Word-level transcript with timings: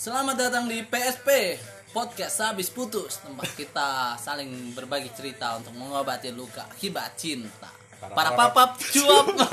Selamat 0.00 0.32
datang 0.32 0.64
di 0.64 0.80
PSP 0.80 1.60
Podcast 1.92 2.40
Habis 2.40 2.72
Putus 2.72 3.20
Tempat 3.20 3.52
kita 3.52 4.16
saling 4.16 4.72
berbagi 4.72 5.12
cerita 5.12 5.60
untuk 5.60 5.76
mengobati 5.76 6.32
luka 6.32 6.64
akibat 6.72 7.20
cinta. 7.20 7.68
Para- 8.00 8.32
papap. 8.32 8.80
cuap. 8.80 9.28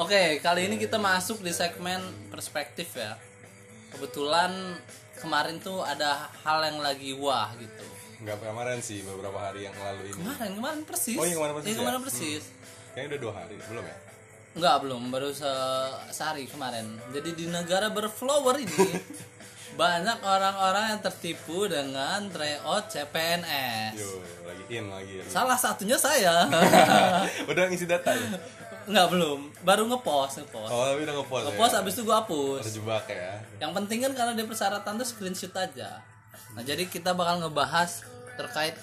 Oke. 0.00 0.40
Kali 0.40 0.72
ini 0.72 0.80
kita 0.80 0.96
masuk 0.96 1.44
di 1.44 1.52
segmen 1.52 2.00
perspektif 2.32 2.96
ya. 2.96 3.12
Kebetulan 3.92 4.72
kemarin 5.20 5.60
tuh 5.60 5.84
ada 5.84 6.32
hal 6.48 6.64
yang 6.64 6.80
lagi 6.80 7.12
wah 7.12 7.52
gitu. 7.60 7.84
Nggak 8.24 8.40
kemarin 8.40 8.80
sih 8.80 9.04
beberapa 9.04 9.36
hari 9.36 9.68
yang 9.68 9.76
lalu 9.76 10.16
ini. 10.16 10.16
Kemarin, 10.16 10.50
kemarin 10.56 10.80
persis. 10.88 11.20
Oh, 11.20 11.28
iya, 11.28 11.36
kemarin 11.36 11.60
persis 11.60 11.76
ya? 11.76 11.80
kemarin 11.84 12.00
persis. 12.00 12.42
Kayaknya 12.96 13.08
udah 13.12 13.20
dua 13.20 13.32
hari 13.36 13.60
belum 13.68 13.84
ya 13.84 14.09
Enggak 14.50 14.76
belum, 14.80 15.02
baru 15.08 15.30
se- 15.30 15.46
sehari 16.10 16.44
kemarin. 16.44 16.84
Jadi 17.10 17.30
di 17.34 17.46
negara 17.46 17.86
berflower 17.88 18.58
ini 18.58 18.88
banyak 19.80 20.18
orang-orang 20.20 20.84
yang 20.90 21.00
tertipu 21.00 21.64
dengan 21.64 22.26
tryout 22.26 22.90
CPNS. 22.90 23.94
yo 23.94 24.10
lagi 24.42 24.64
in 24.68 24.86
lagi 24.86 25.14
Salah 25.24 25.54
satunya 25.54 25.94
saya. 25.94 26.50
udah 27.50 27.62
ngisi 27.66 27.86
data 27.86 28.10
ya 28.10 28.28
Enggak 28.82 29.06
belum, 29.08 29.38
baru 29.62 29.86
ngepost, 29.86 30.42
ngepost. 30.42 30.66
oh 30.68 30.82
tapi 30.84 31.04
udah 31.04 31.14
ngepost 31.14 31.42
Ngepost 31.46 31.72
ya 31.72 31.78
habis 31.78 31.92
itu 31.94 32.02
gua 32.02 32.16
hapus. 32.18 32.62
terjebak 32.66 33.04
ya 33.06 33.32
Yang 33.60 33.72
penting 33.76 33.98
kan 34.02 34.12
karena 34.12 34.32
dia 34.34 34.44
persyaratan 34.44 34.92
tuh 34.96 35.06
screenshot 35.06 35.54
aja. 35.54 36.02
Nah, 36.50 36.66
jadi 36.66 36.82
kita 36.84 37.14
bakal 37.14 37.38
ngebahas 37.40 38.02
terkait 38.34 38.74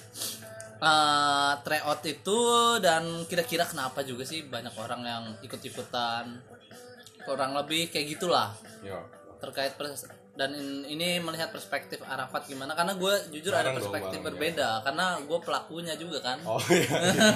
eh, 0.78 1.52
tryout 1.60 2.02
itu 2.02 2.40
dan 2.78 3.02
kira-kira 3.26 3.64
kenapa 3.64 4.02
juga 4.02 4.22
sih 4.22 4.46
banyak 4.46 4.74
orang 4.74 5.02
yang 5.02 5.24
ikut-ikutan. 5.40 6.38
Kurang 7.22 7.52
lebih 7.52 7.88
kayak 7.88 8.16
gitulah. 8.16 8.54
Yo 8.80 8.98
terkait 9.38 9.78
pers- 9.78 10.10
dan 10.34 10.50
in- 10.50 10.82
ini 10.88 11.18
melihat 11.18 11.50
perspektif 11.50 12.02
Arafat 12.02 12.46
gimana? 12.46 12.74
Karena 12.74 12.94
gue 12.94 13.10
jujur 13.30 13.54
ada 13.54 13.70
Bareng 13.70 13.74
dong, 13.74 13.82
perspektif 13.86 14.18
Bang, 14.18 14.26
berbeda 14.34 14.68
karena 14.82 15.06
gue 15.22 15.38
pelakunya 15.38 15.94
juga 15.94 16.18
kan. 16.18 16.38
Oh 16.42 16.58
iya, 16.66 16.82
iya. 16.82 17.30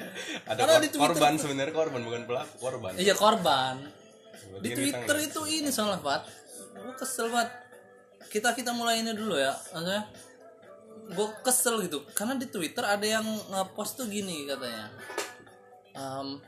ada 0.48 0.56
Karena 0.56 0.74
kor- 0.76 0.84
di 0.84 0.88
Twitter 0.88 1.12
korban 1.12 1.32
sebenarnya 1.36 1.74
korban 1.76 2.00
bukan 2.00 2.22
pelaku 2.24 2.54
korban. 2.56 2.90
Iya 2.96 3.14
korban. 3.14 3.74
Di 4.60 4.70
Twitter 4.70 5.16
itu 5.18 5.40
ini 5.44 5.68
soalnya 5.68 6.00
Fat. 6.00 6.24
Gue 6.72 6.94
kesel 6.96 7.28
banget 7.28 7.50
kita 8.28 8.56
kita 8.56 8.72
mulai 8.72 9.04
ini 9.04 9.12
dulu 9.12 9.36
ya 9.36 9.52
maksudnya 9.72 10.08
gue 11.10 11.28
kesel 11.42 11.82
gitu. 11.86 12.06
Karena 12.14 12.38
di 12.38 12.46
Twitter 12.46 12.84
ada 12.86 13.02
yang 13.02 13.24
ngepost 13.24 13.98
tuh 13.98 14.06
gini 14.06 14.46
katanya. 14.46 14.86
Em, 15.92 16.38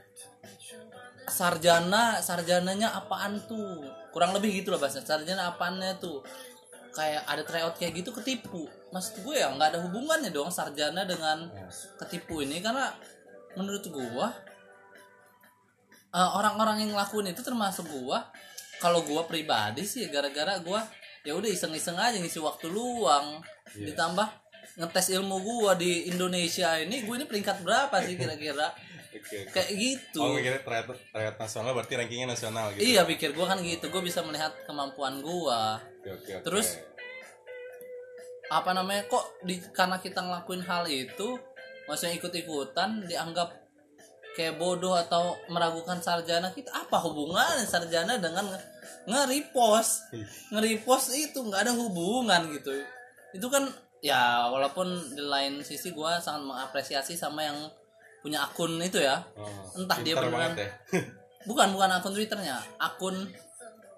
sarjana 1.27 2.23
sarjananya 2.23 2.95
apaan 2.95 3.43
tuh? 3.45 3.83
Kurang 4.15 4.37
lebih 4.37 4.63
gitu 4.63 4.71
lah 4.71 4.79
bahasa 4.79 5.03
sarjana 5.03 5.51
apaannya 5.55 5.99
tuh? 5.99 6.23
Kayak 6.95 7.27
ada 7.27 7.43
tryout 7.43 7.75
kayak 7.75 7.93
gitu 7.99 8.15
ketipu. 8.15 8.71
Maksud 8.95 9.27
gue 9.27 9.35
ya 9.43 9.51
nggak 9.51 9.75
ada 9.75 9.79
hubungannya 9.83 10.31
dong 10.31 10.55
sarjana 10.55 11.03
dengan 11.03 11.51
ketipu 11.99 12.47
ini. 12.47 12.63
Karena 12.63 12.95
menurut 13.59 13.83
gue 13.83 14.27
eh, 16.15 16.31
orang-orang 16.39 16.87
yang 16.87 16.91
ngelakuin 16.95 17.35
itu 17.35 17.43
termasuk 17.43 17.91
gue 17.91 18.19
kalau 18.79 19.03
gue 19.03 19.23
pribadi 19.27 19.83
sih 19.87 20.07
gara-gara 20.11 20.59
gue 20.63 20.81
ya 21.25 21.33
udah 21.33 21.49
iseng-iseng 21.49 21.97
aja 21.99 22.21
ngisi 22.21 22.39
waktu 22.39 22.71
luang. 22.71 23.43
Iya. 23.75 23.91
ditambah 23.91 24.29
ngetes 24.75 25.07
ilmu 25.15 25.39
gue 25.39 25.73
di 25.79 25.93
Indonesia 26.11 26.75
ini 26.83 27.07
gue 27.07 27.15
ini 27.15 27.27
peringkat 27.31 27.63
berapa 27.63 27.95
sih 28.03 28.19
kira-kira? 28.19 28.75
Oke 29.15 29.47
oke. 29.47 29.55
kayak 29.55 29.71
gitu. 29.79 30.19
Oh 30.19 30.35
mikirnya 30.35 30.59
tryout 30.67 30.99
tryout 31.15 31.37
nasional 31.39 31.71
berarti 31.71 31.95
rankingnya 31.95 32.35
nasional 32.35 32.75
gitu. 32.75 32.83
Iya 32.83 33.07
pikir 33.07 33.31
gue 33.31 33.47
kan 33.47 33.63
gitu. 33.63 33.87
Gue 33.95 34.03
bisa 34.03 34.27
melihat 34.27 34.51
kemampuan 34.67 35.23
gue 35.23 35.61
oke 36.03 36.11
oke 36.11 36.31
oke. 36.39 36.45
Terus? 36.45 36.83
apa 38.53 38.77
namanya 38.77 39.09
kok 39.09 39.41
di 39.41 39.57
karena 39.73 39.97
kita 39.99 40.21
ngelakuin 40.21 40.63
hal 40.69 40.85
itu 40.85 41.41
maksudnya 41.89 42.21
ikut-ikutan 42.21 43.09
dianggap 43.09 43.57
kayak 44.37 44.61
bodoh 44.61 44.99
atau 44.99 45.39
meragukan 45.49 46.03
sarjana 46.03 46.53
kita 46.53 46.69
apa 46.75 46.99
hubungannya 47.01 47.65
sarjana 47.65 48.19
dengan 48.19 48.45
nge- 48.51 48.69
nge-repost? 49.09 50.13
Nge-repost 50.53 51.15
itu 51.15 51.39
nggak 51.41 51.71
ada 51.71 51.73
hubungan 51.73 52.51
gitu. 52.53 52.75
Itu 53.33 53.47
kan 53.49 53.71
ya 54.05 54.45
walaupun 54.47 54.85
di 55.11 55.25
lain 55.25 55.65
sisi 55.65 55.89
gua 55.91 56.21
sangat 56.21 56.45
mengapresiasi 56.45 57.17
sama 57.17 57.41
yang 57.41 57.57
punya 58.21 58.41
akun 58.41 58.77
itu 58.79 59.01
ya 59.01 59.17
oh, 59.35 59.49
Entah 59.75 59.97
dia 60.01 60.13
beneran- 60.13 60.53
ya. 60.55 60.69
bukan 61.49 61.73
bukan 61.73 61.89
akun 61.91 62.13
twitternya 62.13 62.61
akun 62.77 63.17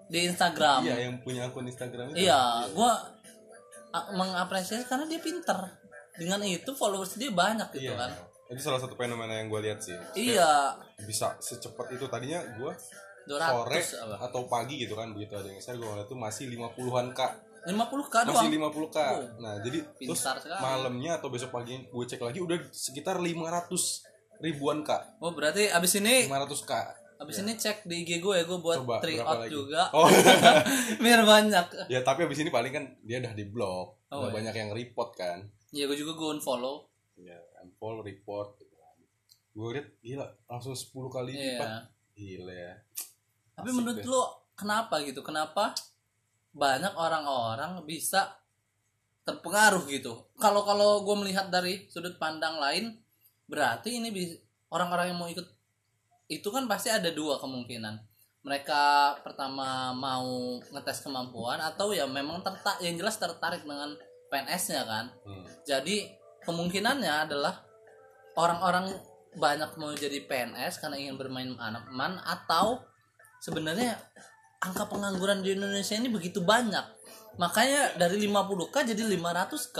di 0.07 0.23
Instagram 0.23 0.79
iya 0.81 1.07
yang 1.07 1.19
punya 1.19 1.45
akun 1.45 1.63
Instagram 1.63 2.11
itu 2.11 2.23
Iya, 2.23 2.39
gua 2.71 2.95
a- 3.89 4.07
mengapresiasi 4.09 4.83
karena 4.83 5.03
dia 5.05 5.19
pinter. 5.19 5.59
Dengan 6.13 6.41
itu 6.41 6.71
followers 6.71 7.13
dia 7.13 7.29
banyak 7.29 7.67
gitu 7.73 7.91
iya 7.91 7.99
kan. 7.99 8.11
itu 8.47 8.57
salah 8.57 8.79
satu 8.79 8.95
fenomena 8.95 9.35
yang 9.35 9.51
gue 9.51 9.59
lihat 9.61 9.77
sih 9.77 9.93
Iya, 10.15 10.71
bisa 11.03 11.35
secepat 11.37 11.91
itu 11.91 12.07
tadinya 12.07 12.39
gue 12.55 12.71
200 13.27 13.37
sore 13.43 13.79
apa? 14.01 14.15
atau 14.23 14.47
pagi 14.47 14.79
gitu 14.79 14.95
kan 14.95 15.11
begitu 15.11 15.35
ada 15.35 15.45
yang 15.45 15.59
share 15.59 15.75
gue 15.75 15.83
ngeliat 15.83 16.07
tuh 16.07 16.15
masih 16.15 16.47
50-an 16.49 17.11
k 17.11 17.19
50 17.69 18.07
k 18.07 18.15
masih 18.21 18.27
doang. 18.29 18.71
50 18.71 18.89
k 18.89 18.97
Oh, 18.99 19.21
nah 19.37 19.53
jadi 19.59 19.79
terus 19.97 20.17
pintar 20.17 20.35
sekali. 20.37 20.59
malamnya 20.59 21.11
atau 21.15 21.27
besok 21.27 21.51
pagi 21.51 21.75
gue 21.81 22.05
cek 22.05 22.21
lagi 22.21 22.39
udah 22.39 22.57
sekitar 22.69 23.15
500 23.17 23.67
ribuan 24.39 24.81
k 24.81 24.89
Oh, 25.17 25.29
berarti 25.29 25.67
abis 25.67 25.97
ini 25.97 26.25
500 26.25 26.47
k 26.61 26.73
abis 27.17 27.37
ini 27.39 27.53
cek 27.53 27.83
di 27.83 28.01
IG 28.01 28.19
gue 28.19 28.33
ya 28.35 28.43
gue 28.43 28.57
buat 28.57 28.77
Coba, 28.79 29.01
out 29.01 29.39
lagi? 29.41 29.49
juga. 29.49 29.89
oh 29.91 30.05
Biar 31.03 31.21
banyak. 31.23 31.89
ya 31.89 31.99
tapi 32.01 32.23
abis 32.23 32.39
ini 32.39 32.49
paling 32.49 32.69
kan 32.69 32.83
dia 33.01 33.17
udah 33.19 33.33
di 33.33 33.43
blok 33.43 33.97
Oh, 34.07 34.21
udah 34.21 34.29
iya. 34.29 34.35
banyak 34.37 34.55
yang 34.55 34.69
report 34.71 35.11
kan 35.13 35.43
Iya, 35.69 35.83
gue 35.85 35.97
juga 35.97 36.13
gue 36.13 36.29
unfollow. 36.33 36.87
ya 37.17 37.35
unfollow 37.59 37.99
report 37.99 38.55
gitu 38.55 38.71
kan 38.71 38.95
gue 39.51 39.67
liat 39.73 39.87
gila 39.99 40.25
langsung 40.45 40.71
10 40.71 40.87
kali 41.09 41.31
Iya. 41.31 41.41
lipat 41.51 41.69
gila 42.13 42.53
ya 42.53 42.73
Tapi 43.51 43.65
Asik 43.65 43.75
menurut 43.75 43.97
deh. 43.97 44.05
lu 44.05 44.21
kenapa 44.53 44.95
gitu? 45.01 45.19
Kenapa 45.19 45.73
banyak 46.57 46.93
orang-orang 46.97 47.85
bisa 47.85 48.33
terpengaruh 49.23 49.85
gitu? 49.87 50.17
Kalau 50.41 50.65
kalau 50.65 51.05
gue 51.05 51.15
melihat 51.21 51.53
dari 51.53 51.85
sudut 51.93 52.17
pandang 52.17 52.57
lain, 52.57 52.97
berarti 53.45 54.01
ini 54.01 54.09
orang-orang 54.73 55.13
yang 55.13 55.19
mau 55.21 55.29
ikut 55.29 55.45
itu 56.27 56.47
kan 56.51 56.65
pasti 56.67 56.89
ada 56.91 57.13
dua 57.13 57.39
kemungkinan. 57.39 57.95
Mereka 58.43 58.83
pertama 59.23 59.91
mau 59.93 60.59
ngetes 60.59 61.03
kemampuan 61.03 61.59
atau 61.61 61.91
ya 61.91 62.07
memang 62.07 62.43
tertak 62.43 62.79
yang 62.83 62.95
jelas 62.99 63.19
tertarik 63.19 63.63
dengan 63.63 63.95
PNS-nya 64.27 64.83
kan. 64.83 65.05
Hmm. 65.23 65.43
Jadi 65.63 66.07
kemungkinannya 66.43 67.27
adalah 67.27 67.63
orang-orang 68.35 68.91
banyak 69.37 69.71
mau 69.77 69.91
jadi 69.93 70.23
PNS 70.23 70.79
karena 70.79 70.97
ingin 70.97 71.15
bermain 71.19 71.51
aman 71.59 72.19
atau 72.23 72.81
sebenarnya 73.43 73.99
angka 74.59 74.85
pengangguran 74.85 75.41
di 75.41 75.53
Indonesia 75.53 75.93
ini 75.93 76.09
begitu 76.09 76.41
banyak. 76.41 76.85
Makanya 77.37 77.95
dari 77.95 78.17
50k 78.23 78.75
jadi 78.87 79.03
500k. 79.05 79.77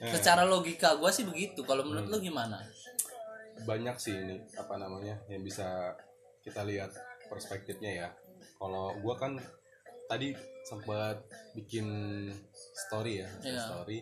Eh. 0.00 0.12
Secara 0.12 0.42
logika 0.44 0.94
gua 0.96 1.10
sih 1.10 1.26
begitu. 1.26 1.62
Kalau 1.62 1.82
menurut 1.82 2.08
lu 2.08 2.18
gimana? 2.20 2.58
banyak 3.60 3.92
sih 4.00 4.16
ini 4.16 4.40
apa 4.56 4.80
namanya 4.80 5.20
yang 5.28 5.44
bisa 5.44 5.92
kita 6.40 6.64
lihat 6.64 6.88
perspektifnya 7.28 7.92
ya 7.92 8.08
kalau 8.56 8.96
gua 8.98 9.20
kan 9.20 9.36
tadi 10.08 10.32
sempat 10.64 11.20
bikin 11.52 11.84
story 12.72 13.20
ya 13.20 13.28
Iya. 13.44 13.60
story 13.60 14.00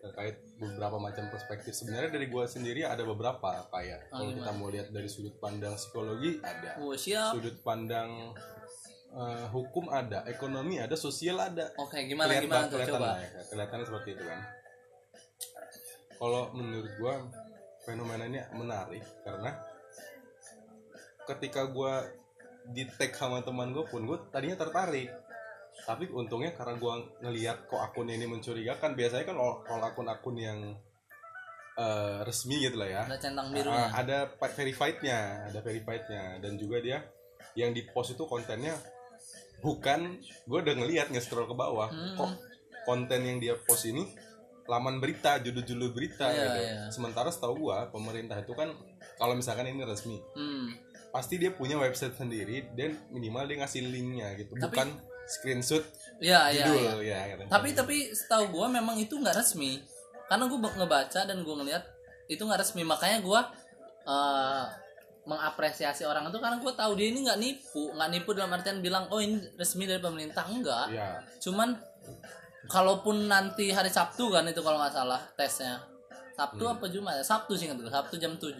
terkait 0.00 0.40
beberapa 0.56 0.96
macam 0.96 1.28
perspektif 1.28 1.72
sebenarnya 1.72 2.12
dari 2.12 2.28
gua 2.28 2.44
sendiri 2.44 2.80
ada 2.80 3.04
beberapa 3.04 3.68
kayak 3.68 4.08
Oh, 4.08 4.24
kalau 4.24 4.32
kita 4.32 4.52
mau 4.54 4.68
lihat 4.68 4.88
dari 4.88 5.08
sudut 5.08 5.36
pandang 5.36 5.76
psikologi 5.76 6.40
ada 6.40 6.80
Oh, 6.80 6.96
siap. 6.96 7.36
sudut 7.36 7.60
pandang 7.60 8.32
eh, 9.14 9.46
hukum 9.48 9.86
ada 9.88 10.26
ekonomi 10.26 10.76
ada 10.76 10.94
sosial 10.94 11.38
ada. 11.38 11.70
Oke, 11.76 12.02
gimana 12.04 12.30
Kelihatan- 12.30 12.44
gimana 12.44 12.64
tuh 12.66 12.76
kelihatan 12.76 12.98
coba? 12.98 13.10
ya, 13.16 13.42
kelihatannya 13.46 13.86
seperti 13.86 14.08
itu 14.12 14.24
kan. 14.24 14.40
Kalau 16.14 16.42
menurut 16.52 16.92
gua 16.96 17.14
fenomenanya 17.82 18.48
menarik 18.50 19.04
karena 19.22 19.50
ketika 21.24 21.66
gua 21.66 22.04
di 22.64 22.88
tag 22.88 23.12
sama 23.12 23.44
teman 23.44 23.76
gue 23.76 23.84
pun 23.84 24.00
gue 24.02 24.18
tadinya 24.30 24.56
tertarik. 24.56 25.12
Tapi 25.84 26.08
untungnya 26.08 26.54
karena 26.54 26.78
gua 26.78 26.96
ngelihat 27.20 27.66
kok 27.66 27.76
akun 27.76 28.08
ini 28.08 28.24
mencurigakan 28.24 28.94
biasanya 28.94 29.26
kan 29.26 29.36
kalau 29.36 29.84
akun-akun 29.84 30.36
yang 30.38 30.58
eh, 31.74 32.18
resmi 32.22 32.62
gitu 32.62 32.78
lah 32.78 32.88
ya. 32.88 33.02
Ada 33.04 33.18
centang 33.20 33.50
birunya. 33.50 33.90
ada 33.90 34.18
pa- 34.30 34.48
verified-nya, 34.48 35.50
ada 35.50 35.58
verified-nya. 35.60 36.38
Dan 36.38 36.54
juga 36.54 36.78
dia 36.78 37.02
yang 37.58 37.74
di 37.74 37.82
post 37.84 38.14
itu 38.14 38.24
kontennya 38.24 38.72
bukan 39.64 40.20
gue 40.20 40.58
udah 40.60 40.74
ngelihat 40.76 41.08
nge-scroll 41.08 41.48
ke 41.48 41.56
bawah 41.56 41.88
Hmm. 41.88 42.14
kok 42.14 42.30
konten 42.84 43.20
yang 43.24 43.40
dia 43.40 43.56
post 43.58 43.88
ini 43.88 44.04
laman 44.64 44.96
berita, 44.96 45.36
judul-judul 45.38 45.92
berita 45.92 46.24
Iya, 46.26 46.40
gitu. 46.42 46.58
iya. 46.58 46.80
Sementara 46.88 47.28
setahu 47.28 47.68
gua 47.68 47.84
pemerintah 47.86 48.36
itu 48.38 48.52
kan 48.52 48.72
kalau 49.14 49.32
misalkan 49.32 49.64
ini 49.66 49.84
resmi, 49.84 50.16
Hmm. 50.32 50.72
pasti 51.10 51.36
dia 51.36 51.52
punya 51.52 51.76
website 51.76 52.12
sendiri 52.12 52.72
dan 52.72 52.96
minimal 53.08 53.44
dia 53.44 53.60
ngasih 53.60 53.84
linknya 53.84 54.32
gitu 54.34 54.52
Tapi- 54.54 54.64
bukan 54.66 54.88
screenshot 55.24 55.84
ya 56.18 56.48
ya, 56.48 56.64
judul 56.64 57.00
ya. 57.00 57.16
ya, 57.16 57.18
katanya. 57.30 57.50
tapi 57.50 57.68
tapi 57.72 57.96
setahu 58.10 58.44
gue 58.50 58.66
memang 58.70 58.96
itu 58.96 59.14
nggak 59.14 59.32
resmi 59.34 59.80
karena 60.26 60.44
gue 60.44 60.56
ngebaca 60.58 61.20
dan 61.22 61.38
gue 61.38 61.54
ngeliat 61.54 61.84
itu 62.26 62.40
nggak 62.40 62.60
resmi 62.60 62.82
makanya 62.82 63.20
gue 63.20 63.40
eh, 64.04 64.64
mengapresiasi 65.24 66.04
orang 66.04 66.28
itu 66.28 66.36
karena 66.36 66.60
gue 66.60 66.72
tahu 66.76 66.92
dia 67.00 67.08
ini 67.08 67.24
nggak 67.24 67.40
nipu 67.40 67.96
nggak 67.96 68.10
nipu 68.12 68.36
dalam 68.36 68.52
artian 68.52 68.84
bilang 68.84 69.08
oh 69.08 69.20
ini 69.20 69.40
resmi 69.56 69.88
dari 69.88 70.00
pemerintah. 70.00 70.44
Enggak. 70.44 70.86
Ya 70.92 71.20
cuman 71.40 71.76
kalaupun 72.68 73.28
nanti 73.28 73.72
hari 73.72 73.88
Sabtu 73.88 74.28
kan 74.28 74.44
itu 74.48 74.60
kalau 74.60 74.76
nggak 74.80 74.92
salah 74.92 75.20
tesnya. 75.36 75.80
Sabtu 76.34 76.66
apa 76.66 76.90
Jumat 76.90 77.22
ya? 77.22 77.24
Sabtu 77.24 77.54
sih 77.54 77.70
gitu 77.70 77.88
Sabtu 77.88 78.18
jam 78.18 78.36
7 78.36 78.58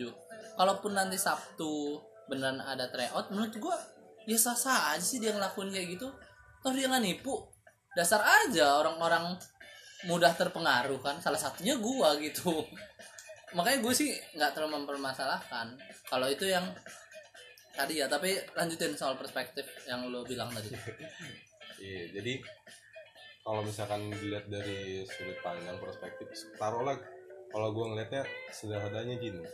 kalaupun 0.54 0.94
nanti 0.94 1.18
Sabtu 1.18 1.98
beneran 2.30 2.62
ada 2.62 2.88
tryout 2.88 3.28
menurut 3.34 3.52
gua 3.58 3.76
ya 4.24 4.38
sah 4.38 4.56
sah 4.56 4.96
aja 4.96 5.04
sih 5.04 5.20
dia 5.20 5.36
ngelakuin 5.36 5.68
kayak 5.68 6.00
gitu. 6.00 6.08
Toh 6.64 6.72
dia 6.72 6.88
nggak 6.88 7.04
nipu. 7.04 7.34
Dasar 7.92 8.24
aja 8.24 8.80
orang-orang 8.80 9.36
mudah 10.08 10.32
terpengaruh 10.32 10.96
kan. 11.04 11.20
Salah 11.20 11.36
satunya 11.36 11.76
gua 11.76 12.16
gitu 12.16 12.64
makanya 13.54 13.78
gue 13.80 13.94
sih 13.94 14.10
nggak 14.34 14.50
terlalu 14.54 14.82
mempermasalahkan 14.82 15.78
kalau 16.10 16.26
itu 16.26 16.50
yang 16.50 16.66
tadi 17.74 18.02
ya 18.02 18.06
tapi 18.06 18.34
lanjutin 18.54 18.94
soal 18.94 19.18
perspektif 19.18 19.66
yang 19.86 20.06
lo 20.10 20.22
bilang 20.22 20.50
tadi 20.54 20.70
Iya, 21.84 22.16
jadi 22.16 22.40
kalau 23.44 23.60
misalkan 23.60 24.08
dilihat 24.08 24.48
dari 24.48 25.04
sudut 25.04 25.36
pandang 25.44 25.76
perspektif, 25.76 26.32
taruhlah 26.56 26.96
kalau 27.52 27.76
gue 27.76 27.84
ngelihatnya 27.92 28.24
sederhananya 28.48 29.20
gini. 29.20 29.44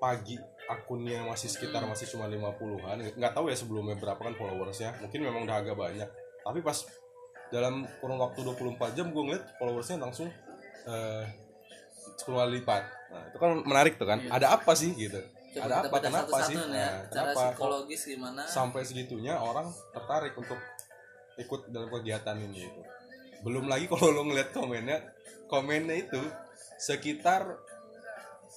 Pagi 0.00 0.36
akunnya 0.68 1.24
masih 1.28 1.48
sekitar 1.52 1.84
Hmm. 1.84 1.92
masih 1.92 2.08
cuma 2.08 2.28
50-an, 2.28 3.00
nggak 3.16 3.32
tahu 3.36 3.52
ya 3.52 3.56
sebelumnya 3.56 3.96
berapa 4.00 4.16
kan 4.16 4.32
followersnya. 4.36 4.96
Mungkin 5.04 5.20
memang 5.24 5.44
udah 5.44 5.56
agak 5.60 5.76
banyak. 5.76 6.08
Tapi 6.40 6.58
pas 6.64 6.84
dalam 7.52 7.84
kurun 8.00 8.16
waktu 8.16 8.40
24 8.44 8.96
jam 8.96 9.12
gue 9.12 9.22
ngeliat 9.24 9.44
followersnya 9.60 10.00
langsung 10.00 10.32
eh 10.88 11.24
10 12.16 12.26
kali 12.26 12.50
lipat. 12.58 12.82
Nah, 13.06 13.22
itu 13.28 13.36
kan 13.36 13.50
menarik 13.62 13.94
tuh 13.96 14.06
kan. 14.06 14.18
Iya. 14.18 14.30
Ada 14.32 14.46
apa 14.56 14.72
sih 14.72 14.90
gitu? 14.92 15.20
Coba 15.56 15.64
ada 15.64 15.74
apa? 15.82 15.96
Kenapa 16.00 16.36
sih? 16.44 16.54
nih 16.54 16.64
ya, 16.68 16.68
Nah, 16.68 16.94
cara 17.08 17.30
kenapa? 17.32 17.42
Psikologis 17.52 18.00
gimana 18.04 18.40
sampai 18.44 18.82
segitunya 18.82 19.34
orang 19.36 19.66
tertarik 19.90 20.36
untuk 20.36 20.58
ikut 21.36 21.60
dalam 21.68 21.88
kegiatan 21.88 22.36
ini 22.36 22.60
itu. 22.64 22.82
Belum 23.40 23.64
lagi 23.64 23.88
kalau 23.92 24.10
lo 24.10 24.22
ngeliat 24.24 24.52
komennya, 24.52 24.98
komennya 25.46 25.96
itu 25.96 26.20
sekitar 26.76 27.56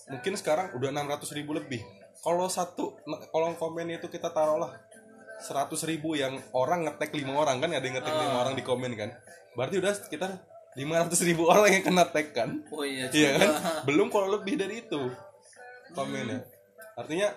mungkin 0.09 0.33
sekarang 0.35 0.73
udah 0.73 0.89
600 0.91 1.38
ribu 1.38 1.53
lebih. 1.53 1.83
Kalau 2.19 2.51
satu 2.51 3.00
kolom 3.31 3.55
komen 3.55 3.95
itu 3.95 4.12
kita 4.12 4.27
taruhlah 4.29 4.75
100 5.39 5.71
ribu 5.88 6.19
yang 6.19 6.35
orang 6.51 6.83
ngetek 6.83 7.15
lima 7.15 7.31
orang 7.31 7.63
kan 7.63 7.71
ada 7.71 7.79
yang 7.79 7.95
ngetek 7.95 8.12
lima 8.12 8.35
Ah. 8.35 8.41
orang 8.44 8.59
di 8.59 8.63
komen 8.63 8.91
kan. 9.00 9.15
Berarti 9.55 9.79
udah 9.79 9.94
sekitar 9.95 10.35
500 10.77 11.27
ribu 11.27 11.50
orang 11.50 11.69
yang 11.74 11.83
kena 11.86 12.06
tag 12.06 12.30
kan. 12.33 12.62
oh 12.69 12.86
iya 12.86 13.10
Iya 13.10 13.30
kan? 13.42 13.50
Belum 13.89 14.07
kalau 14.13 14.38
lebih 14.38 14.57
dari 14.60 14.86
itu 14.86 15.01
komennya. 15.94 16.45
Artinya 16.94 17.31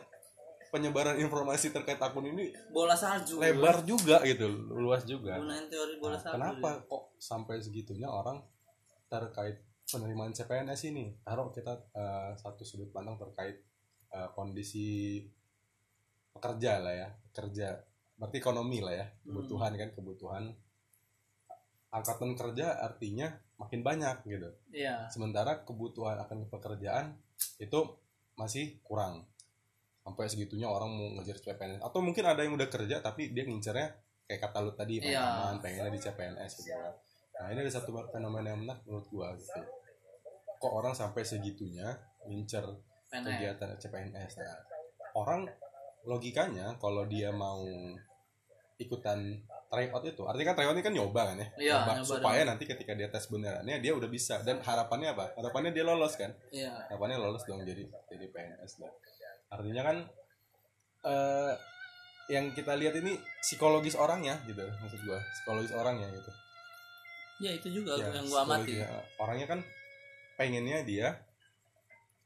penyebaran 0.73 1.21
informasi 1.21 1.69
terkait 1.69 2.01
akun 2.01 2.25
ini 2.33 2.49
bola 2.73 2.97
salju 2.97 3.37
lebar 3.37 3.85
juga 3.85 4.25
gitu 4.25 4.49
luas 4.73 5.05
juga 5.05 5.37
gunain 5.37 5.69
teori 5.69 6.01
bola 6.01 6.17
Nah, 6.17 6.21
salju 6.25 6.33
kenapa 6.41 6.71
kok 6.89 7.13
sampai 7.21 7.61
segitunya 7.61 8.09
orang 8.09 8.41
terkait 9.13 9.61
penerimaan 9.85 10.33
CPNS 10.33 10.89
ini 10.89 11.13
taruh 11.21 11.53
kita 11.53 11.77
eh, 11.93 12.33
satu 12.41 12.65
sudut 12.65 12.89
pandang 12.89 13.21
terkait 13.21 13.61
eh, 14.17 14.29
kondisi 14.33 15.21
pekerja 16.33 16.81
lah 16.81 16.95
ya 16.97 17.09
kerja 17.37 17.77
berarti 18.17 18.41
ekonomi 18.41 18.81
lah 18.81 18.97
ya 18.97 19.07
kebutuhan 19.29 19.77
kan 19.77 19.93
kebutuhan 19.93 20.57
angkatan 21.93 22.33
kerja 22.33 22.81
artinya 22.81 23.29
makin 23.61 23.85
banyak 23.85 24.25
gitu. 24.25 24.49
Iya. 24.73 25.07
Sementara 25.13 25.61
kebutuhan 25.63 26.17
akan 26.25 26.49
pekerjaan 26.49 27.15
itu 27.61 27.81
masih 28.35 28.81
kurang. 28.83 29.29
Sampai 30.03 30.27
segitunya 30.27 30.67
orang 30.67 30.91
mau 30.91 31.09
ngejar 31.21 31.39
CPNS 31.39 31.85
atau 31.85 32.01
mungkin 32.03 32.25
ada 32.27 32.43
yang 32.43 32.57
udah 32.59 32.67
kerja 32.67 32.99
tapi 33.05 33.31
dia 33.31 33.47
ngincernya 33.47 33.93
kayak 34.27 34.41
kata 34.49 34.59
lu 34.65 34.73
tadi 34.75 34.99
Iya. 34.99 35.21
pengalaman 35.21 35.57
pengennya 35.61 35.93
di 35.93 36.01
CPNS 36.01 36.53
gitu. 36.65 36.91
Nah 37.39 37.47
ini 37.53 37.59
ada 37.61 37.73
satu 37.73 37.91
fenomena 38.11 38.51
yang 38.51 38.65
menarik 38.65 38.83
menurut 38.89 39.07
gua 39.13 39.37
gitu. 39.37 39.61
Kok 40.59 40.73
orang 40.73 40.97
sampai 40.97 41.23
segitunya 41.23 41.93
ngincer 42.27 42.65
PNS. 43.13 43.27
kegiatan 43.29 43.71
CPNS 43.77 44.33
nah, 44.41 44.59
orang 45.21 45.45
logikanya 46.09 46.81
kalau 46.81 47.05
dia 47.05 47.29
mau 47.31 47.63
ikutan 48.81 49.39
tryout 49.73 50.05
itu. 50.05 50.23
Artinya 50.23 50.47
kan 50.47 50.57
tryout 50.59 50.77
ini 50.77 50.85
kan 50.85 50.93
nyoba 50.93 51.23
kan 51.25 51.37
ya? 51.37 51.49
Iya, 51.57 51.73
Nyoba, 51.79 51.93
nyoba 51.97 52.09
supaya 52.13 52.41
dong. 52.41 52.49
nanti 52.53 52.65
ketika 52.69 52.93
dia 52.93 53.09
tes 53.09 53.25
benerannya 53.27 53.77
dia 53.79 53.93
udah 53.93 54.07
bisa. 54.07 54.35
Dan 54.41 54.61
harapannya 54.61 55.09
apa? 55.11 55.33
Harapannya 55.33 55.73
dia 55.73 55.83
lolos 55.83 56.13
kan? 56.15 56.29
Iya. 56.51 56.69
Harapannya 56.87 57.17
lolos 57.17 57.43
dong 57.43 57.63
jadi 57.63 57.89
jadi 58.07 58.27
PNS 58.29 58.79
lah 58.79 58.93
artinya 59.49 59.83
kan 59.83 59.97
eh 61.03 61.53
yang 62.29 62.49
kita 62.51 62.73
lihat 62.73 62.95
ini 62.95 63.13
psikologis 63.41 63.93
orangnya 63.95 64.37
gitu 64.45 64.61
maksud 64.79 65.01
gua. 65.03 65.19
Psikologis 65.33 65.73
orangnya 65.73 66.09
gitu. 66.09 66.31
Ya 67.41 67.51
itu 67.53 67.69
juga 67.75 67.97
Ya, 67.97 68.13
yang 68.13 68.25
gua 68.27 68.45
amati. 68.45 68.77
psikologisnya. 68.77 69.01
orangnya 69.19 69.47
kan 69.49 69.61
pengennya 70.35 70.79
dia 70.83 71.09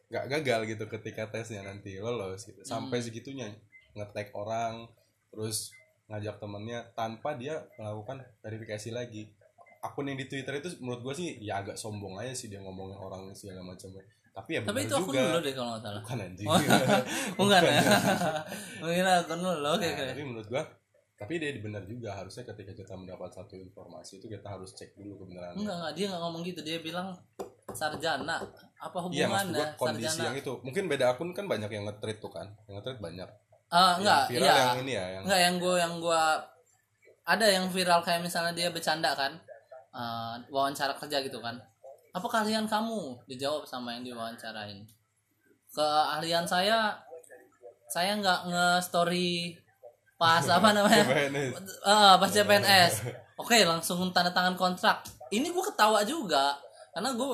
nggak 0.07 0.25
gagal 0.31 0.61
gitu 0.69 0.85
ketika 0.89 1.27
tesnya 1.27 1.63
nanti 1.63 1.99
lolos 1.99 2.47
gitu. 2.47 2.63
Sampai 2.63 2.99
Hmm. 2.99 3.07
segitunya 3.07 3.47
ngetek 3.93 4.31
orang 4.33 4.87
terus 5.33 5.75
ngajak 6.07 6.39
temennya 6.39 6.87
tanpa 6.93 7.35
dia 7.35 7.59
melakukan 7.77 8.23
verifikasi 8.39 8.91
lagi. 8.91 9.27
Akun 9.81 10.07
yang 10.07 10.17
di 10.17 10.27
Twitter 10.27 10.57
itu 10.57 10.71
menurut 10.79 11.03
gua 11.03 11.15
sih 11.15 11.39
ya 11.39 11.61
agak 11.61 11.75
sombong 11.75 12.17
aja 12.17 12.33
sih 12.33 12.47
dia 12.47 12.59
ngomongin 12.59 12.95
orang 12.95 13.31
segala 13.33 13.63
macam. 13.63 13.91
Tapi 14.33 14.51
ya 14.53 14.61
tapi 14.63 14.85
itu 14.85 14.93
akun 14.93 15.11
juga. 15.11 15.33
lo 15.33 15.41
deh 15.41 15.53
kalau 15.53 15.69
nggak 15.73 15.83
salah. 15.83 16.01
Bukan 16.03 16.19
anjing. 16.21 16.47
Oh, 16.47 16.59
bukan 17.41 17.61
ya? 17.63 17.81
Mungkin 18.79 19.05
akun 19.21 19.39
lo 19.41 19.53
Nah, 19.57 19.73
oke. 19.75 19.89
tapi 19.89 20.23
menurut 20.23 20.49
gua 20.49 20.63
tapi 21.17 21.33
dia 21.41 21.49
benar 21.57 21.83
juga. 21.83 22.13
Harusnya 22.13 22.45
ketika 22.45 22.73
kita 22.73 22.93
mendapat 22.93 23.33
satu 23.33 23.57
informasi 23.57 24.21
itu 24.21 24.27
kita 24.29 24.47
harus 24.47 24.77
cek 24.77 24.93
dulu 24.95 25.25
kebenarannya. 25.25 25.57
Enggak 25.59 25.77
enggak. 25.77 25.93
Dia 25.97 26.05
nggak 26.13 26.23
ngomong 26.23 26.43
gitu. 26.45 26.61
Dia 26.61 26.79
bilang 26.79 27.09
sarjana. 27.73 28.37
Apa 28.77 28.99
Iya 29.09 29.25
maksud 29.27 29.49
hubungannya? 29.49 29.57
gua 29.57 29.67
kondisi 29.81 30.09
sarjana. 30.13 30.27
yang 30.27 30.37
itu. 30.37 30.53
Mungkin 30.61 30.85
beda 30.87 31.05
akun 31.15 31.31
kan 31.33 31.47
banyak 31.47 31.71
yang 31.71 31.85
nge-tweet 31.87 32.19
tuh 32.19 32.29
kan. 32.29 32.47
Yang 32.69 32.75
nge-tweet 32.81 32.99
banyak 33.01 33.29
ah 33.67 33.99
enggak 33.99 34.31
yang 34.31 34.31
viral 34.31 34.47
iya. 34.47 34.63
yang 34.63 34.79
ini 34.83 34.93
ya 34.95 35.05
yang 35.11 35.23
Enggak 35.27 35.41
yang 35.43 35.55
gue 35.59 35.75
yang 35.75 35.95
gua 35.99 36.23
ada 37.27 37.47
yang 37.51 37.67
viral 37.67 38.01
kayak 38.07 38.23
misalnya 38.23 38.55
dia 38.55 38.71
bercanda 38.71 39.11
kan? 39.19 39.35
Eh, 39.91 40.35
wawancara 40.47 40.95
kerja 40.95 41.19
gitu 41.27 41.43
kan? 41.43 41.59
Apa 42.15 42.27
keahlian 42.31 42.71
kamu? 42.71 43.27
Dijawab 43.27 43.67
sama 43.67 43.99
yang 43.99 44.07
diwawancarain. 44.07 44.87
Keahlian 45.75 46.47
saya 46.47 46.95
saya 47.91 48.15
nggak 48.15 48.41
nge-story 48.47 49.59
pas 50.15 50.47
apa 50.47 50.71
namanya? 50.71 51.03
CPNS. 51.03 51.55
Eh, 51.83 52.15
pas 52.23 52.31
CPNS 52.31 52.95
oke 53.37 53.57
langsung 53.67 54.01
tanda 54.15 54.33
tangan 54.33 54.57
kontrak. 54.57 55.05
Ini 55.29 55.51
gue 55.51 55.65
ketawa 55.73 56.07
juga 56.07 56.57
karena 56.97 57.13
gue 57.13 57.29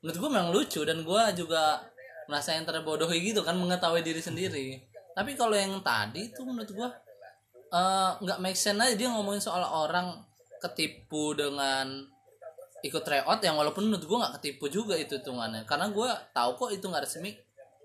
menurut 0.00 0.16
gue 0.16 0.30
memang 0.30 0.50
lucu 0.52 0.80
dan 0.86 1.04
gue 1.04 1.22
juga 1.36 1.82
merasa 2.24 2.56
yang 2.56 2.64
terbodohi 2.64 3.20
gitu 3.20 3.44
kan 3.44 3.52
mengetahui 3.52 4.00
diri 4.00 4.20
sendiri 4.24 4.80
tapi 5.14 5.38
kalau 5.38 5.54
yang 5.54 5.78
tadi 5.80 6.34
itu 6.34 6.42
menurut 6.42 6.70
gue 6.70 6.88
eh, 7.70 8.10
nggak 8.18 8.38
make 8.42 8.58
sense 8.58 8.82
aja 8.82 8.94
dia 8.98 9.08
ngomongin 9.14 9.40
soal 9.40 9.62
orang 9.62 10.18
ketipu 10.58 11.38
dengan 11.38 12.02
ikut 12.84 13.00
tryout 13.00 13.40
yang 13.40 13.56
walaupun 13.56 13.88
menurut 13.88 14.04
gue 14.04 14.18
nggak 14.20 14.34
ketipu 14.40 14.68
juga 14.68 14.98
itu 14.98 15.16
hitungannya. 15.16 15.64
Karena 15.64 15.88
gue 15.88 16.08
tahu 16.36 16.50
kok 16.60 16.70
itu 16.74 16.84
nggak 16.84 17.04
resmi. 17.08 17.32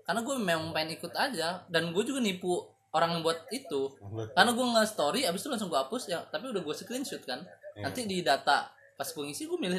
Karena 0.04 0.20
gue 0.20 0.34
memang 0.36 0.76
pengen 0.76 1.00
ikut 1.00 1.12
aja 1.16 1.64
dan 1.72 1.94
gue 1.96 2.02
juga 2.04 2.20
nipu 2.20 2.60
orang 2.92 3.16
yang 3.16 3.22
buat 3.24 3.48
itu. 3.48 3.96
Karena 4.36 4.52
gue 4.52 4.66
nggak 4.76 4.88
story 4.90 5.24
abis 5.24 5.40
itu 5.40 5.48
langsung 5.48 5.72
gue 5.72 5.80
hapus 5.80 6.12
ya 6.12 6.20
tapi 6.28 6.52
udah 6.52 6.60
gue 6.60 6.74
screenshot 6.76 7.24
kan. 7.24 7.40
Iya. 7.70 7.86
nanti 7.86 8.02
di 8.02 8.18
data 8.20 8.66
pas 8.98 9.06
gue 9.06 9.22
ngisi 9.22 9.46
gue 9.46 9.54
milih 9.54 9.78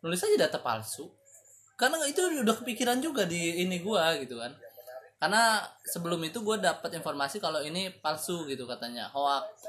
nulis 0.00 0.22
aja 0.24 0.48
data 0.48 0.62
palsu. 0.62 1.12
Karena 1.74 1.98
itu 2.06 2.22
udah 2.22 2.56
kepikiran 2.62 3.02
juga 3.02 3.26
di 3.26 3.60
ini 3.66 3.82
gue 3.82 4.02
gitu 4.22 4.38
kan 4.38 4.54
karena 5.14 5.62
sebelum 5.86 6.20
itu 6.20 6.42
gue 6.42 6.56
dapat 6.60 6.90
informasi 6.92 7.40
kalau 7.40 7.62
ini 7.62 7.88
palsu 8.02 8.44
gitu 8.44 8.68
katanya 8.68 9.08
hoax. 9.08 9.64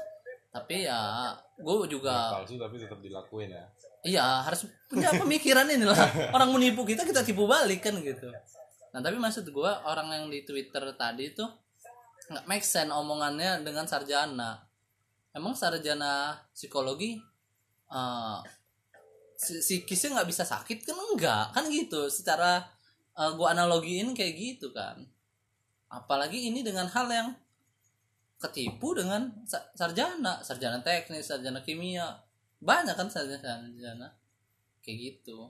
Tapi 0.52 0.88
ya 0.88 1.32
gue 1.56 1.74
juga 1.88 2.40
palsu 2.40 2.56
tapi 2.56 2.76
tetap 2.76 3.00
dilakuin 3.00 3.52
ya. 3.52 3.64
Iya 4.06 4.26
harus 4.44 4.68
punya 4.86 5.10
pemikiran 5.16 5.66
ini 5.66 5.84
lah 5.84 5.96
orang 6.36 6.52
menipu 6.52 6.84
kita 6.84 7.08
kita 7.08 7.24
tipu 7.24 7.48
balik 7.48 7.80
kan 7.84 7.96
gitu. 8.00 8.28
Nah 8.92 9.00
tapi 9.00 9.16
maksud 9.16 9.48
gue 9.48 9.70
orang 9.84 10.12
yang 10.12 10.24
di 10.28 10.44
twitter 10.44 10.92
tadi 10.92 11.32
itu 11.32 11.44
nggak 12.26 12.44
make 12.44 12.66
sense 12.66 12.92
omongannya 12.92 13.62
dengan 13.62 13.86
sarjana. 13.88 14.60
Emang 15.32 15.56
sarjana 15.56 16.36
psikologi 16.52 17.16
eh 17.86 18.38
si- 19.36 19.60
psikisnya 19.62 20.20
nggak 20.20 20.28
bisa 20.28 20.44
sakit 20.44 20.84
kan 20.84 20.96
enggak? 20.96 21.44
Kan 21.54 21.68
gitu 21.68 22.08
secara 22.08 22.64
eh, 23.16 23.30
gua 23.36 23.52
analogiin 23.56 24.12
kayak 24.12 24.34
gitu 24.36 24.72
kan 24.72 25.00
apalagi 25.88 26.50
ini 26.50 26.60
dengan 26.60 26.86
hal 26.86 27.06
yang 27.08 27.28
ketipu 28.36 28.92
dengan 28.92 29.32
sa- 29.48 29.70
sarjana. 29.72 30.44
Sarjana 30.44 30.80
teknik 30.84 31.24
sarjana 31.24 31.64
kimia. 31.64 32.20
Banyak 32.60 32.96
kan 32.96 33.08
sarjana 33.08 33.40
sarjana. 33.40 34.08
Kayak 34.84 34.96
gitu. 35.22 35.48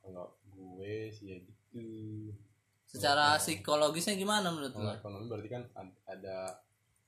Kalau 0.00 0.36
gue 0.50 1.10
sih 1.10 1.34
ya 1.34 1.38
gitu. 1.42 1.80
Secara 2.90 3.38
psikologisnya 3.38 4.18
gimana 4.18 4.50
menurut 4.50 4.74
lo? 4.74 4.90
ekonomi 4.90 5.30
berarti 5.30 5.46
kan 5.46 5.62
ad- 5.78 5.98
ada 6.10 6.58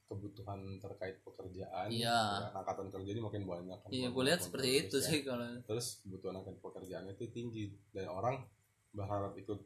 kebutuhan 0.06 0.78
terkait 0.78 1.18
pekerjaan. 1.24 1.88
Iya. 1.90 2.18
Ya, 2.38 2.48
angkatan 2.54 2.92
kerja 2.92 3.10
ini 3.10 3.22
makin 3.24 3.42
banyak 3.48 3.78
kan. 3.80 3.88
Iya 3.90 4.12
gue 4.12 4.22
lihat 4.22 4.40
seperti 4.44 4.68
terus 4.68 4.82
itu 4.84 4.96
ya. 4.98 5.06
sih 5.08 5.18
kalau 5.24 5.46
terus 5.64 5.86
kebutuhan 6.04 6.36
akan 6.38 6.54
pekerjaan 6.60 7.04
itu 7.10 7.24
tinggi. 7.32 7.64
Dan 7.90 8.06
orang 8.12 8.44
berharap 8.92 9.32
ikut 9.34 9.58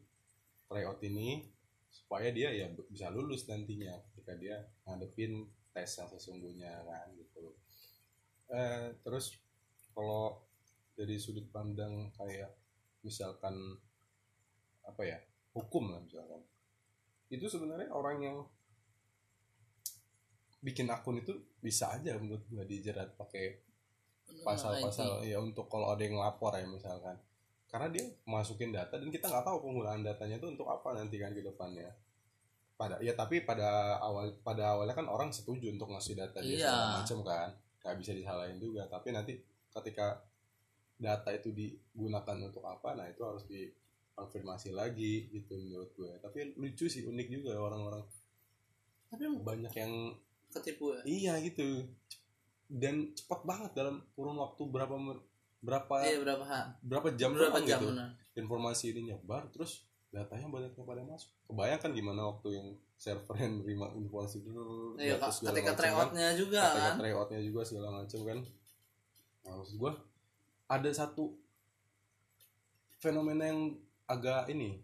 tryout 0.71 1.00
ini 1.02 1.42
supaya 1.97 2.29
dia 2.29 2.53
ya 2.53 2.69
bisa 2.93 3.09
lulus 3.09 3.49
nantinya 3.49 3.97
ketika 4.12 4.37
dia 4.37 4.57
ngadepin 4.85 5.49
tes 5.73 5.88
yang 5.97 6.09
sesungguhnya 6.12 6.85
kan 6.85 7.09
gitu. 7.17 7.57
Eh, 8.53 8.93
terus 9.00 9.33
kalau 9.97 10.45
dari 10.93 11.17
sudut 11.17 11.49
pandang 11.49 12.12
kayak 12.17 12.53
misalkan 13.00 13.57
apa 14.85 15.03
ya 15.03 15.19
hukum 15.57 15.93
lah 15.93 16.00
misalkan. 16.05 16.45
Itu 17.33 17.49
sebenarnya 17.49 17.91
orang 17.91 18.17
yang 18.23 18.37
bikin 20.61 20.88
akun 20.93 21.21
itu 21.21 21.33
bisa 21.61 21.95
aja 21.95 22.17
menurut 22.17 22.45
gua 22.49 22.65
dijerat 22.65 23.15
pakai 23.17 23.67
pasal-pasal 24.43 25.23
ya 25.23 25.38
untuk 25.38 25.71
kalau 25.71 25.95
ada 25.95 26.03
yang 26.03 26.19
lapor 26.19 26.55
ya 26.59 26.67
misalkan 26.67 27.15
karena 27.66 27.90
dia 27.90 28.04
masukin 28.25 28.70
data 28.70 28.94
dan 28.94 29.11
kita 29.11 29.26
nggak 29.26 29.44
tahu 29.44 29.58
penggunaan 29.66 30.06
datanya 30.06 30.38
itu 30.38 30.46
untuk 30.49 30.70
apa 30.70 30.94
nanti 30.94 31.18
kan 31.18 31.35
ke 31.35 31.42
depannya. 31.42 31.90
Pada 32.76 33.00
ya 33.00 33.16
tapi 33.16 33.40
pada 33.42 33.96
awal 33.99 34.37
pada 34.44 34.76
awalnya 34.76 34.92
kan 34.92 35.08
orang 35.08 35.32
setuju 35.32 35.73
untuk 35.73 35.88
ngasih 35.90 36.14
data 36.14 36.38
dia 36.38 36.61
Iya. 36.61 36.68
segala 36.68 36.87
macam 37.00 37.18
kan. 37.25 37.49
Nggak 37.82 37.96
bisa 37.99 38.12
disalahin 38.14 38.58
juga. 38.61 38.82
Tapi 38.87 39.08
nanti 39.11 39.32
ketika 39.73 40.20
data 40.96 41.28
itu 41.32 41.52
digunakan 41.52 42.37
untuk 42.40 42.64
apa 42.64 42.96
nah 42.96 43.04
itu 43.04 43.20
harus 43.20 43.44
dikonfirmasi 43.49 44.73
lagi 44.73 45.26
gitu 45.32 45.56
menurut 45.56 45.90
gue. 45.92 46.12
Tapi 46.20 46.56
lucu 46.56 46.87
sih 46.87 47.02
unik 47.02 47.28
juga 47.28 47.56
orang-orang. 47.58 48.04
Tapi 49.11 49.23
banyak 49.40 49.73
yang 49.75 49.92
ketipu 50.52 50.94
ya? 50.94 51.00
Iya 51.04 51.32
gitu. 51.42 51.85
Dan 52.66 53.14
cepat 53.14 53.46
banget 53.46 53.70
dalam 53.75 54.02
kurun 54.12 54.37
waktu 54.37 54.62
berapa 54.66 54.94
berapa 55.65 55.95
iya 56.05 56.21
berapa 56.21 56.45
berapa 56.85 57.09
jam 57.17 57.33
berapa 57.33 57.59
jam 57.65 57.81
gitu? 57.81 57.97
nah. 57.97 58.13
informasi 58.37 58.93
ini 58.93 59.13
nyebar 59.13 59.49
terus 59.51 59.87
datanya 60.15 60.49
banyak 60.49 60.73
yang 60.73 60.87
pada 60.89 61.03
masuk. 61.05 61.31
Kebayangkan 61.51 61.91
gimana 61.93 62.21
waktu 62.25 62.49
yang 62.57 62.69
server 62.97 63.37
yang 63.37 63.61
menerima 63.61 63.87
informasi 64.01 64.41
itu 64.41 64.51
iya 64.97 65.21
ketika 65.21 65.77
kan. 65.77 65.77
tryoutnya 65.77 66.29
juga 66.33 66.63
ketika 66.73 66.89
kan. 66.89 66.97
tryoutnya 66.97 67.41
juga 67.45 67.61
segala 67.67 67.89
macam 68.01 68.21
kan. 68.25 68.39
Nah, 69.45 69.53
maksud 69.61 69.77
gua 69.77 69.93
ada 70.67 70.91
satu 70.91 71.37
fenomena 72.99 73.45
yang 73.47 73.77
agak 74.09 74.49
ini 74.51 74.81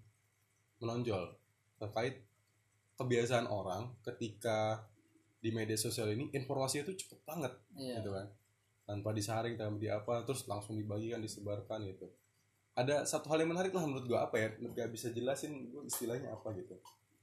menonjol 0.82 1.32
terkait 1.80 2.22
kebiasaan 3.00 3.48
orang 3.48 3.90
ketika 4.04 4.84
di 5.42 5.50
media 5.50 5.74
sosial 5.74 6.12
ini 6.14 6.30
informasi 6.30 6.86
itu 6.86 6.94
cepet 6.94 7.18
banget 7.26 7.50
iya. 7.74 7.98
gitu 7.98 8.14
kan 8.14 8.26
tanpa 8.82 9.14
disaring 9.14 9.54
tanpa 9.54 9.78
di 9.78 9.88
apa 9.88 10.26
terus 10.26 10.44
langsung 10.50 10.74
dibagikan 10.74 11.22
disebarkan 11.22 11.86
gitu. 11.88 12.06
Ada 12.72 13.04
satu 13.04 13.28
hal 13.30 13.44
yang 13.44 13.52
menarik 13.52 13.70
lah 13.72 13.84
menurut 13.84 14.06
gua 14.08 14.26
apa 14.26 14.40
ya 14.40 14.48
nggak 14.56 14.88
bisa 14.90 15.12
jelasin 15.12 15.70
gua 15.70 15.84
istilahnya 15.86 16.32
apa 16.32 16.50
gitu. 16.56 16.74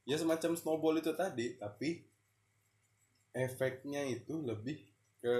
Ya 0.08 0.16
semacam 0.18 0.56
snowball 0.56 0.98
itu 0.98 1.12
tadi 1.14 1.58
tapi 1.60 2.02
efeknya 3.34 4.06
itu 4.08 4.40
lebih 4.42 4.82
ke 5.20 5.36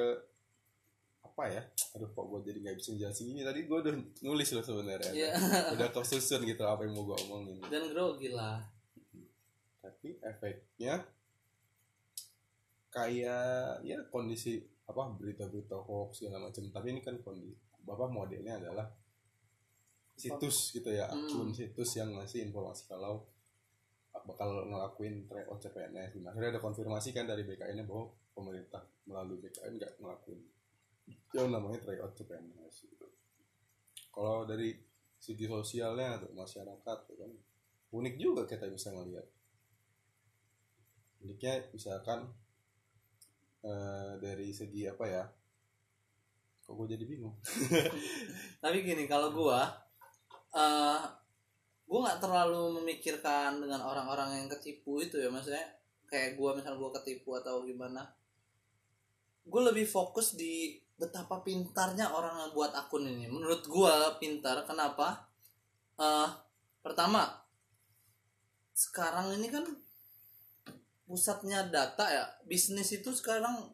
apa 1.24 1.44
ya? 1.50 1.62
Aduh 1.96 2.10
kok 2.12 2.26
gua 2.26 2.42
jadi 2.44 2.60
nggak 2.60 2.78
bisa 2.78 2.94
jelasin 2.98 3.32
ini? 3.32 3.42
Tadi 3.46 3.66
gua 3.70 3.80
udah 3.86 3.96
nulis 4.26 4.50
loh 4.52 4.66
sebenarnya. 4.66 5.12
Iya. 5.14 5.32
Udah 5.78 5.88
kesusun 5.94 6.44
gitu 6.44 6.64
apa 6.68 6.84
yang 6.84 6.98
mau 6.98 7.08
gua 7.08 7.18
omongin. 7.26 7.64
Dan 7.70 7.90
grogi 7.94 8.34
lah. 8.34 8.66
Tapi 9.80 10.20
efeknya 10.20 11.06
kayak 12.90 13.86
ya 13.86 13.98
kondisi 14.10 14.66
apa 14.90 15.14
berita-berita 15.14 15.78
hoax 15.78 16.26
segala 16.26 16.50
macam 16.50 16.66
tapi 16.74 16.98
ini 16.98 17.02
kan 17.06 17.14
kondisi 17.22 17.54
bapak 17.86 18.10
modelnya 18.10 18.58
adalah 18.58 18.90
situs 20.18 20.74
gitu 20.74 20.90
ya 20.90 21.06
akun 21.08 21.50
Hmm. 21.50 21.56
situs 21.56 21.96
yang 21.96 22.12
ngasih 22.12 22.50
informasi 22.50 22.90
kalau 22.90 23.24
bakal 24.20 24.66
ngelakuin 24.68 25.24
tryout 25.26 25.58
CPNS 25.58 26.20
Nah, 26.20 26.34
akhirnya 26.34 26.58
ada 26.58 26.62
konfirmasi 26.62 27.16
kan 27.16 27.24
dari 27.24 27.48
BKN 27.48 27.88
bahwa 27.88 28.10
pemerintah 28.36 28.84
melalui 29.08 29.40
BKN 29.40 29.80
nggak 29.80 29.94
ngelakuin 30.02 30.42
yang 31.34 31.50
namanya 31.50 31.80
tryout 31.82 32.14
CPNS 32.14 32.76
gitu. 32.86 33.08
kalau 34.12 34.44
dari 34.44 34.74
segi 35.16 35.46
sosialnya 35.46 36.20
atau 36.20 36.30
masyarakat 36.34 36.98
tuh 37.08 37.16
kan 37.16 37.32
unik 37.90 38.16
juga 38.18 38.44
kita 38.44 38.68
bisa 38.68 38.92
ngelihat 38.92 39.26
uniknya 41.20 41.54
misalkan 41.72 42.30
eh, 43.64 44.12
dari 44.20 44.50
segi 44.52 44.88
apa 44.88 45.06
ya? 45.08 45.24
Kok 46.64 46.74
gue 46.78 46.88
jadi 46.94 47.06
bingung? 47.10 47.34
Tapi 48.64 48.78
gini 48.86 49.10
kalau 49.10 49.34
gua 49.34 49.66
eh 50.54 51.02
gua 51.90 52.00
nggak 52.06 52.22
terlalu 52.22 52.82
memikirkan 52.82 53.58
dengan 53.58 53.82
orang-orang 53.82 54.46
yang 54.46 54.48
ketipu 54.50 55.02
itu 55.02 55.18
ya 55.18 55.34
maksudnya 55.34 55.66
kayak 56.06 56.38
gua 56.38 56.54
misal 56.54 56.78
gua 56.78 56.94
ketipu 57.02 57.34
atau 57.38 57.66
gimana. 57.66 58.06
Gue 59.50 59.66
lebih 59.66 59.90
fokus 59.90 60.38
di 60.38 60.78
betapa 60.94 61.42
pintarnya 61.42 62.14
orang 62.14 62.38
yang 62.38 62.52
buat 62.54 62.70
akun 62.78 63.10
ini. 63.10 63.26
Menurut 63.26 63.66
gua 63.66 64.14
pintar 64.22 64.62
kenapa? 64.70 65.26
Eh 65.98 66.30
pertama 66.86 67.26
sekarang 68.78 69.36
ini 69.36 69.52
kan 69.52 69.66
pusatnya 71.10 71.66
data 71.66 72.06
ya 72.06 72.22
bisnis 72.46 72.94
itu 72.94 73.10
sekarang 73.10 73.66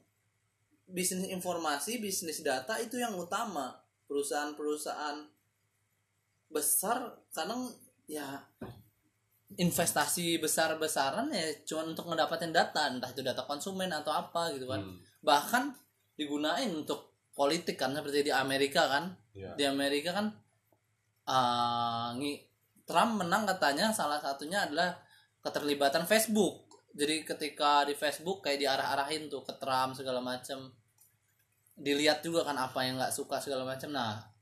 bisnis 0.87 1.27
informasi 1.27 1.99
bisnis 1.99 2.39
data 2.39 2.79
itu 2.79 2.95
yang 2.95 3.11
utama. 3.19 3.75
Perusahaan-perusahaan 4.07 5.17
besar 6.47 7.11
kadang 7.35 7.73
ya 8.07 8.39
investasi 9.59 10.37
besar-besaran 10.39 11.27
ya 11.33 11.43
cuma 11.67 11.89
untuk 11.89 12.07
ngedapatin 12.07 12.53
data 12.53 12.87
entah 12.87 13.11
itu 13.11 13.25
data 13.25 13.43
konsumen 13.43 13.91
atau 13.91 14.15
apa 14.15 14.55
gitu 14.55 14.71
kan. 14.71 14.79
Hmm, 14.79 14.95
bahkan 15.19 15.63
digunain 16.15 16.71
untuk 16.71 17.11
politik 17.35 17.75
kan 17.75 17.91
seperti 17.91 18.31
di 18.31 18.31
Amerika 18.31 18.87
kan. 18.87 19.11
Ya. 19.35 19.51
di 19.59 19.67
Amerika 19.67 20.15
kan 20.15 20.31
uh, 21.27 22.15
Trump 22.87 23.19
menang 23.19 23.43
katanya 23.43 23.91
salah 23.91 24.23
satunya 24.23 24.63
adalah 24.63 24.95
keterlibatan 25.43 26.07
Facebook 26.07 26.64
jadi 26.95 27.27
ketika 27.27 27.83
di 27.83 27.93
Facebook 27.93 28.39
kayak 28.41 28.63
diarah-arahin 28.63 29.27
tuh 29.27 29.43
ke 29.43 29.53
Trump 29.59 29.93
segala 29.99 30.23
macam 30.23 30.71
dilihat 31.75 32.23
juga 32.23 32.47
kan 32.47 32.55
apa 32.55 32.87
yang 32.87 32.95
nggak 32.95 33.11
suka 33.11 33.43
segala 33.43 33.67
macam 33.67 33.91
nah 33.91 34.35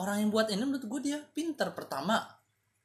orang 0.00 0.24
yang 0.24 0.30
buat 0.32 0.48
ini 0.48 0.62
menurut 0.64 0.86
gue 0.86 1.00
dia 1.12 1.18
pinter. 1.36 1.72
Pertama 1.76 2.24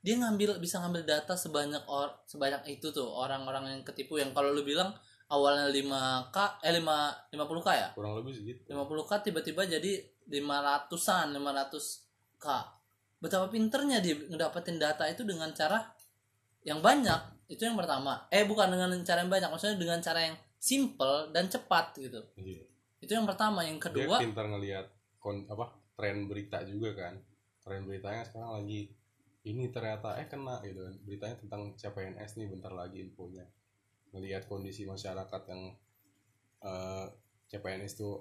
dia 0.03 0.15
ngambil 0.15 0.61
bisa 0.61 0.79
ngambil 0.79 1.03
data 1.03 1.33
sebanyak 1.35 1.83
or 1.89 2.11
sebanyak 2.27 2.79
itu 2.79 2.91
tuh 2.91 3.07
orang-orang 3.07 3.79
yang 3.79 3.81
ketipu. 3.87 4.19
Yang 4.19 4.35
kalau 4.35 4.51
lu 4.51 4.63
bilang 4.63 4.91
awalnya 5.31 5.71
5k 5.71 6.37
eh 6.63 6.73
5 6.79 7.35
50k 7.35 7.67
ya? 7.75 7.87
Kurang 7.95 8.13
lebih 8.19 8.33
segitu. 8.35 8.59
50k 8.67 9.11
tiba-tiba 9.31 9.61
jadi 9.67 9.91
500-an 10.27 11.27
500k 11.35 12.47
betapa 13.17 13.49
pinternya 13.49 13.97
dia 13.97 14.13
ngedapetin 14.13 14.77
data 14.77 15.09
itu 15.09 15.25
dengan 15.25 15.49
cara 15.49 15.81
yang 16.67 16.83
banyak 16.83 17.37
itu 17.47 17.63
yang 17.63 17.79
pertama. 17.79 18.27
Eh 18.27 18.43
bukan 18.43 18.67
dengan 18.67 18.91
cara 19.07 19.23
yang 19.23 19.31
banyak 19.31 19.47
maksudnya 19.47 19.79
dengan 19.79 19.99
cara 20.03 20.19
yang 20.27 20.35
simple 20.59 21.31
dan 21.31 21.47
cepat 21.47 21.95
gitu. 21.95 22.19
Iya. 22.35 22.67
itu 22.97 23.13
yang 23.13 23.29
pertama. 23.29 23.63
Yang 23.63 23.77
dia 23.79 23.85
kedua 24.03 24.15
pintar 24.19 24.45
ngelihat 24.51 24.85
kon 25.21 25.47
apa 25.47 25.71
tren 25.95 26.27
berita 26.27 26.59
juga 26.67 26.91
kan. 26.91 27.15
Tren 27.63 27.87
beritanya 27.87 28.27
sekarang 28.27 28.61
lagi 28.63 28.91
ini 29.47 29.71
ternyata 29.71 30.19
eh 30.19 30.27
kena 30.27 30.59
gitu 30.67 30.83
kan. 30.83 30.95
Beritanya 31.07 31.35
tentang 31.39 31.61
CPNS 31.79 32.31
nih 32.41 32.47
bentar 32.51 32.73
lagi 32.75 32.99
infonya. 32.99 33.47
Ngelihat 34.11 34.51
kondisi 34.51 34.83
masyarakat 34.83 35.41
yang 35.47 35.61
eh, 36.67 37.05
CPNS 37.47 37.95
itu 37.95 38.11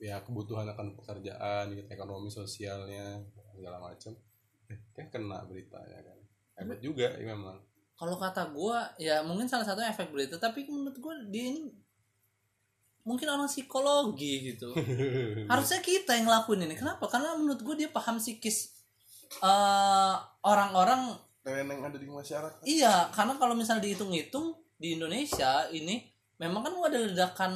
ya 0.00 0.24
kebutuhan 0.24 0.66
akan 0.72 0.98
pekerjaan 0.98 1.70
gitu, 1.70 1.86
ekonomi 1.90 2.32
sosialnya 2.32 3.22
segala 3.54 3.78
macam 3.78 4.12
eh 4.72 4.78
kan 4.96 5.06
kena 5.12 5.44
beritanya 5.44 6.00
kan. 6.00 6.18
Hebat 6.54 6.80
juga 6.80 7.12
ya 7.18 7.34
memang 7.34 7.60
kalau 7.94 8.18
kata 8.18 8.50
gua 8.50 8.90
ya 8.98 9.22
mungkin 9.22 9.46
salah 9.46 9.66
satu 9.66 9.80
efek 9.82 10.10
berita 10.10 10.36
tapi 10.36 10.66
menurut 10.66 10.98
gua 10.98 11.14
dia 11.30 11.54
ini 11.54 11.70
mungkin 13.04 13.28
orang 13.28 13.46
psikologi 13.46 14.52
gitu. 14.52 14.72
Harusnya 15.52 15.84
kita 15.84 16.16
yang 16.16 16.26
ngelakuin 16.26 16.64
ini. 16.64 16.74
Kenapa? 16.74 17.04
Karena 17.06 17.36
menurut 17.36 17.60
gue 17.60 17.84
dia 17.84 17.92
paham 17.92 18.16
psikis 18.16 18.72
eh, 19.44 20.14
orang-orang 20.40 21.12
yang 21.44 21.84
ada 21.84 22.00
di 22.00 22.08
masyarakat. 22.08 22.64
Iya 22.64 23.12
karena 23.12 23.36
kalau 23.36 23.52
misalnya 23.52 23.84
dihitung-hitung 23.84 24.56
di 24.80 24.96
Indonesia 24.96 25.68
ini 25.68 26.00
memang 26.40 26.64
kan 26.64 26.72
ada 26.80 26.98
ledakan 26.98 27.52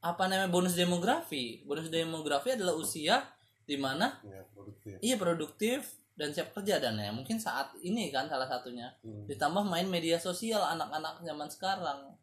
apa 0.00 0.22
namanya 0.24 0.48
bonus 0.48 0.72
demografi. 0.72 1.60
Bonus 1.68 1.92
demografi 1.92 2.56
adalah 2.56 2.72
usia 2.72 3.20
di 3.68 3.76
mana 3.76 4.16
ya 4.24 4.40
produktif. 4.48 4.96
Iya 5.04 5.16
produktif 5.20 5.80
dan 6.16 6.32
siap 6.32 6.50
kerja 6.50 6.80
dan 6.80 6.96
ya 6.96 7.12
mungkin 7.12 7.36
saat 7.36 7.76
ini 7.78 8.08
kan 8.08 8.24
salah 8.26 8.48
satunya 8.48 8.88
Hmm. 9.04 9.28
ditambah 9.28 9.62
main 9.62 9.84
media 9.84 10.16
sosial 10.16 10.64
anak-anak 10.64 11.20
zaman 11.20 11.46
sekarang 11.46 12.16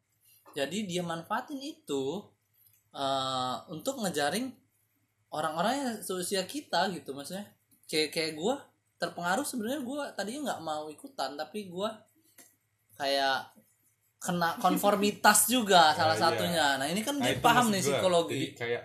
jadi 0.51 0.77
dia 0.83 1.01
manfaatin 1.01 1.61
itu 1.61 2.25
eh, 2.91 3.55
untuk 3.69 4.01
ngejaring 4.01 4.49
orang-orang 5.29 5.73
yang 5.77 5.91
seusia 5.99 6.45
kita 6.45 6.89
gitu 6.89 7.13
maksudnya 7.13 7.45
kayak 7.85 8.09
kayak 8.09 8.33
gue 8.33 8.55
terpengaruh 8.97 9.41
sebenarnya 9.41 9.81
gue 9.81 10.01
tadinya 10.13 10.41
nggak 10.53 10.61
mau 10.61 10.85
ikutan 10.87 11.33
tapi 11.33 11.69
gue 11.69 11.89
kayak 12.93 13.49
kena 14.17 14.55
konformitas 14.57 15.49
juga 15.49 15.89
salah 15.97 16.13
iya. 16.13 16.21
satunya 16.21 16.65
nah 16.77 16.85
ini 16.85 17.01
kan 17.01 17.17
Nah, 17.17 17.25
dia 17.27 17.41
paham 17.41 17.69
nih 17.69 17.81
gua. 17.81 17.87
psikologi 17.97 18.33
Jadi 18.33 18.47
kayak 18.55 18.83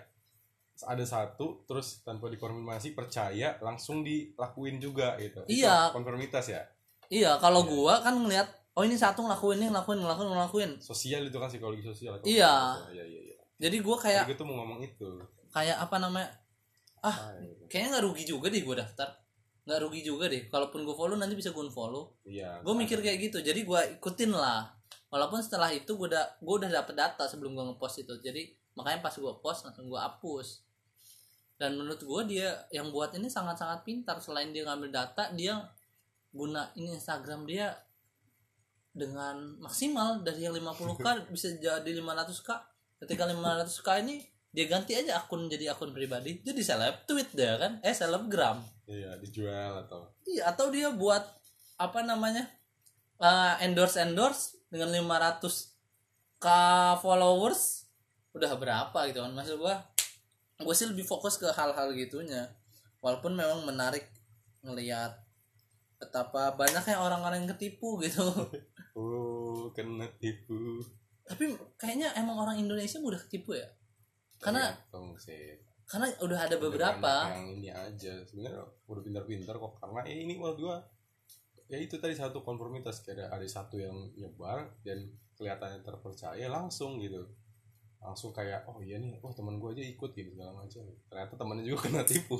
ada 0.83 1.03
satu 1.03 1.63
terus 1.63 1.99
tanpa 2.01 2.27
dikonfirmasi 2.27 2.93
percaya 2.93 3.59
langsung 3.59 3.99
dilakuin 3.99 4.77
juga 4.77 5.15
gitu. 5.15 5.43
Itu 5.43 5.63
Iya. 5.63 5.91
konformitas 5.91 6.45
ya? 6.47 6.61
Iya 7.09 7.35
kalau 7.37 7.63
Iya. 7.63 7.71
gue 7.71 7.93
kan 8.05 8.15
ngelihat 8.15 8.47
oh 8.73 8.83
ini 8.83 8.95
satu 8.95 9.25
ngelakuin 9.25 9.57
ini 9.57 9.67
ngelakuin 9.67 9.99
ngelakuin 9.99 10.29
ngelakuin. 10.29 10.71
Sosial 10.79 11.25
itu 11.25 11.35
kan 11.35 11.49
psikologi 11.49 11.81
sosial. 11.81 12.15
Iya. 12.21 12.79
iya 12.93 13.03
iya 13.03 13.21
iya. 13.25 13.37
Jadi 13.59 13.81
gue 13.81 13.97
kayak 13.97 14.23
Tadi 14.23 14.35
tuh 14.35 14.45
mau 14.45 14.63
ngomong 14.63 14.79
itu. 14.79 15.19
kayak 15.49 15.81
apa 15.81 15.97
namanya 15.97 16.29
ah, 17.01 17.33
iya. 17.35 17.65
kayaknya 17.65 17.97
nggak 17.97 18.05
rugi 18.05 18.23
juga 18.23 18.47
deh 18.47 18.61
gue 18.61 18.75
daftar. 18.77 19.09
Nggak 19.65 19.79
rugi 19.83 20.01
juga 20.05 20.25
deh. 20.29 20.47
Kalaupun 20.47 20.85
gue 20.85 20.95
follow 20.95 21.17
nanti 21.17 21.35
bisa 21.35 21.49
gue 21.49 21.59
unfollow. 21.59 22.13
Iya 22.23 22.61
gue 22.61 22.73
mikir 22.73 23.01
kayak 23.01 23.19
gitu. 23.19 23.41
Jadi 23.41 23.65
gue 23.65 23.79
ikutin 23.99 24.31
lah. 24.31 24.69
Walaupun 25.09 25.41
setelah 25.41 25.73
itu 25.73 25.89
gue 25.91 26.07
udah 26.07 26.39
gue 26.39 26.55
udah 26.55 26.69
dapet 26.69 26.93
data 26.95 27.25
sebelum 27.25 27.51
gue 27.51 27.65
ngepost 27.67 27.99
itu. 27.99 28.13
Jadi 28.21 28.47
makanya 28.77 29.01
pas 29.01 29.11
gue 29.11 29.33
post 29.41 29.65
langsung 29.65 29.89
gue 29.89 29.97
hapus 29.97 30.68
dan 31.59 31.75
menurut 31.75 31.99
gue 31.99 32.39
dia 32.39 32.55
yang 32.71 32.87
buat 32.89 33.11
ini 33.19 33.27
sangat 33.27 33.59
sangat 33.59 33.83
pintar. 33.83 34.15
Selain 34.23 34.49
dia 34.55 34.63
ngambil 34.63 34.95
data 34.95 35.27
dia 35.35 35.59
guna 36.31 36.71
ini 36.79 36.95
Instagram 36.95 37.43
dia 37.43 37.75
dengan 38.95 39.59
maksimal 39.59 40.23
dari 40.23 40.47
yang 40.47 40.55
50k 40.55 41.05
bisa 41.35 41.51
jadi 41.59 41.91
500k 41.99 42.49
ketika 43.03 43.23
500k 43.27 43.87
ini 44.07 44.23
dia 44.49 44.65
ganti 44.65 44.97
aja 44.97 45.19
akun 45.21 45.45
jadi 45.51 45.75
akun 45.75 45.91
pribadi. 45.93 46.39
Jadi 46.41 46.63
seleb 46.63 47.05
tweet 47.05 47.29
dia 47.35 47.59
kan? 47.59 47.77
Eh 47.83 47.93
selebgram. 47.93 48.63
Iya 48.89 49.19
dijual 49.21 49.85
atau 49.85 50.09
Iya, 50.25 50.49
atau 50.49 50.71
dia 50.73 50.89
buat 50.89 51.21
apa 51.77 52.01
namanya? 52.01 52.49
eh, 53.19 53.53
endorse 53.67 53.99
endorse 53.99 54.55
dengan 54.71 54.95
500 54.95 56.39
k 56.39 56.47
followers 57.03 57.83
udah 58.31 58.55
berapa 58.55 58.99
gitu 59.11 59.19
kan? 59.21 59.35
Maksud 59.35 59.59
gua 59.59 59.75
gue 60.59 60.75
sih 60.75 60.87
lebih 60.91 61.07
fokus 61.07 61.39
ke 61.39 61.47
hal-hal 61.55 61.95
gitunya. 61.95 62.51
Walaupun 62.99 63.31
memang 63.31 63.63
menarik 63.63 64.11
ngelihat 64.59 65.15
betapa 65.99 66.55
banyaknya 66.55 66.99
orang-orang 66.99 67.43
yang 67.43 67.51
ketipu 67.55 67.99
gitu. 68.03 68.23
Oh 68.99 69.71
kena 69.71 70.03
tipu. 70.19 70.83
Tapi 71.23 71.55
kayaknya 71.79 72.11
emang 72.19 72.35
orang 72.35 72.59
Indonesia 72.59 72.99
mudah 72.99 73.21
ketipu 73.21 73.55
ya? 73.55 73.63
Karena 74.43 74.75
sih. 75.15 75.55
karena 75.87 76.11
udah 76.19 76.35
ada 76.35 76.59
beberapa. 76.59 77.31
yang 77.31 77.47
ini 77.47 77.71
aja. 77.71 78.19
Sebenarnya 78.27 78.59
udah 78.91 78.99
pintar-pintar 78.99 79.55
kok. 79.55 79.79
Karena 79.79 80.03
ya 80.03 80.19
ini 80.19 80.35
menurut 80.35 80.59
gua 80.59 80.77
ya 81.71 81.79
itu 81.79 81.95
tadi 81.95 82.11
satu 82.11 82.43
konformitas. 82.43 82.99
Kayak 83.07 83.31
ada, 83.31 83.39
ada 83.39 83.47
satu 83.47 83.79
yang 83.79 83.95
nyebar 84.19 84.67
dan 84.83 85.07
kelihatannya 85.39 85.79
terpercaya 85.79 86.51
langsung 86.51 86.99
gitu 86.99 87.23
langsung 87.99 88.31
kayak 88.31 88.63
oh 88.63 88.79
iya 88.79 88.95
nih 88.95 89.19
oh 89.19 89.31
teman 89.35 89.59
gua 89.59 89.75
aja 89.75 89.83
ikut 89.83 90.11
gitu 90.15 90.31
segala 90.31 90.55
macam. 90.55 90.83
Ternyata 91.11 91.33
temannya 91.35 91.63
juga 91.67 91.79
kena 91.91 92.03
tipu 92.07 92.37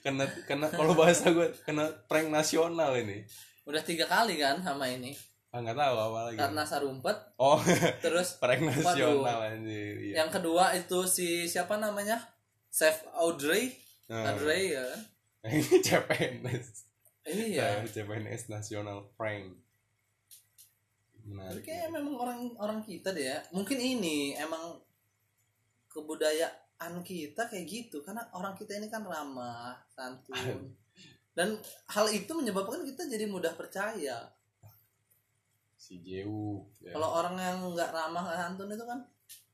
kena 0.00 0.24
kena 0.48 0.66
kalau 0.72 0.96
bahasa 0.96 1.28
gua 1.30 1.52
kena 1.64 1.92
prank 2.08 2.32
nasional 2.32 2.96
ini. 2.96 3.24
Udah 3.68 3.84
tiga 3.84 4.08
kali 4.08 4.40
kan 4.40 4.58
sama 4.64 4.88
ini? 4.88 5.12
Ah 5.52 5.60
nggak 5.60 5.76
tahu 5.76 5.96
apa 6.00 6.18
lagi. 6.32 6.38
Karena 6.40 6.62
sarumpet. 6.64 7.18
Oh 7.36 7.60
terus 8.00 8.34
prank 8.42 8.64
nasional 8.64 9.38
anjir 9.44 10.00
iya. 10.00 10.24
yang 10.24 10.30
kedua 10.32 10.72
itu 10.72 11.04
si 11.04 11.44
siapa 11.44 11.76
namanya? 11.76 12.16
Chef 12.72 13.04
Audrey. 13.12 13.68
Nah, 14.08 14.32
Audrey 14.32 14.72
ya. 14.72 14.88
Kan 15.44 15.50
ini 15.52 15.76
CPNS 15.84 16.66
iya 17.22 17.86
CPNS 17.86 18.50
nasional 18.50 19.14
prank 19.14 19.62
tapi 21.22 21.38
menarik. 21.38 21.62
kayaknya 21.62 21.88
memang 22.02 22.14
orang 22.18 22.40
orang 22.58 22.80
kita 22.82 23.14
deh 23.14 23.30
ya. 23.30 23.38
Mungkin 23.54 23.78
ini 23.78 24.34
emang 24.34 24.74
kebudayaan 26.02 26.92
kita 27.00 27.46
kayak 27.46 27.64
gitu 27.64 28.02
karena 28.02 28.26
orang 28.34 28.58
kita 28.58 28.74
ini 28.74 28.90
kan 28.90 29.06
ramah 29.06 29.78
santun 29.88 30.74
dan 31.32 31.54
hal 31.88 32.06
itu 32.10 32.28
menyebabkan 32.34 32.82
kita 32.82 33.06
jadi 33.06 33.24
mudah 33.24 33.54
percaya 33.54 34.26
si 35.74 36.02
Jewu 36.02 36.66
ya. 36.78 36.94
kalau 36.94 37.22
orang 37.22 37.34
yang 37.38 37.58
nggak 37.72 37.90
ramah 37.90 38.22
nggak 38.26 38.38
santun 38.38 38.68
itu 38.70 38.84
kan 38.84 38.98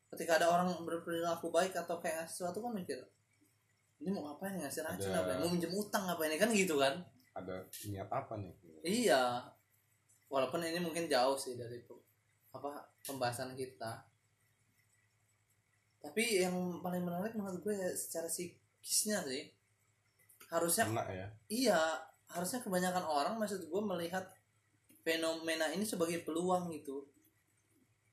ketika 0.08 0.40
ada 0.40 0.48
orang 0.48 0.72
berperilaku 0.82 1.52
baik 1.52 1.76
atau 1.76 2.00
kayak 2.00 2.24
ngasih 2.24 2.32
sesuatu 2.44 2.64
kan 2.64 2.72
mikir 2.72 3.00
ini 4.00 4.08
mau 4.08 4.30
ngapain 4.30 4.56
ngasih 4.56 4.84
racun 4.84 5.12
Ada- 5.12 5.20
apa 5.20 5.30
ya? 5.32 5.38
mau 5.40 5.48
minjem 5.52 5.72
utang 5.72 6.04
apa 6.08 6.22
ini 6.24 6.36
kan 6.36 6.48
gitu 6.52 6.80
kan 6.80 6.96
ada 7.36 7.62
niat 7.86 8.08
apa 8.08 8.34
nih 8.36 8.52
Iya. 8.78 9.42
Walaupun 10.30 10.62
ini 10.62 10.78
mungkin 10.78 11.10
jauh 11.10 11.34
sih 11.34 11.58
dari 11.58 11.82
apa 12.54 12.70
pembahasan 13.02 13.58
kita. 13.58 14.06
Tapi 15.98 16.42
yang 16.46 16.80
paling 16.80 17.02
menarik 17.02 17.34
menurut 17.34 17.58
gue 17.62 17.74
ya 17.74 17.90
secara 17.94 18.30
psikisnya 18.30 19.22
sih. 19.26 19.50
Harusnya 20.48 20.88
kena 20.88 21.04
ya 21.12 21.26
iya, 21.52 21.80
harusnya 22.32 22.64
kebanyakan 22.64 23.04
orang 23.04 23.34
maksud 23.36 23.68
gue 23.68 23.82
melihat 23.84 24.24
fenomena 25.04 25.68
ini 25.72 25.84
sebagai 25.84 26.24
peluang 26.24 26.72
gitu. 26.72 27.04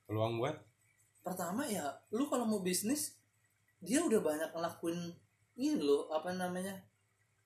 peluang 0.06 0.38
buat 0.38 0.56
Pertama 1.26 1.66
ya, 1.66 1.90
lu 2.14 2.30
kalau 2.30 2.46
mau 2.46 2.62
bisnis 2.62 3.18
dia 3.82 4.04
udah 4.06 4.22
banyak 4.22 4.50
ngelakuin 4.54 5.10
ini 5.58 5.82
loh, 5.82 6.06
apa 6.14 6.30
namanya? 6.36 6.78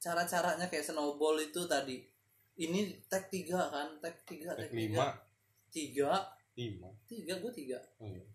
Cara-caranya 0.04 0.68
kayak 0.68 0.84
snowball 0.84 1.40
itu 1.40 1.64
tadi. 1.64 2.04
Ini 2.60 3.08
tag 3.08 3.32
3 3.32 3.48
kan, 3.48 3.88
tag 4.04 4.20
3, 4.28 4.52
tag 4.52 4.68
tag 4.68 4.72
3. 4.72 4.76
lima 4.76 5.06
tiga 5.70 6.26
lima 6.58 6.90
tiga 7.06 7.38
gue 7.40 7.52
tiga 7.54 7.78
oh, 8.02 8.10
iya. 8.10 8.26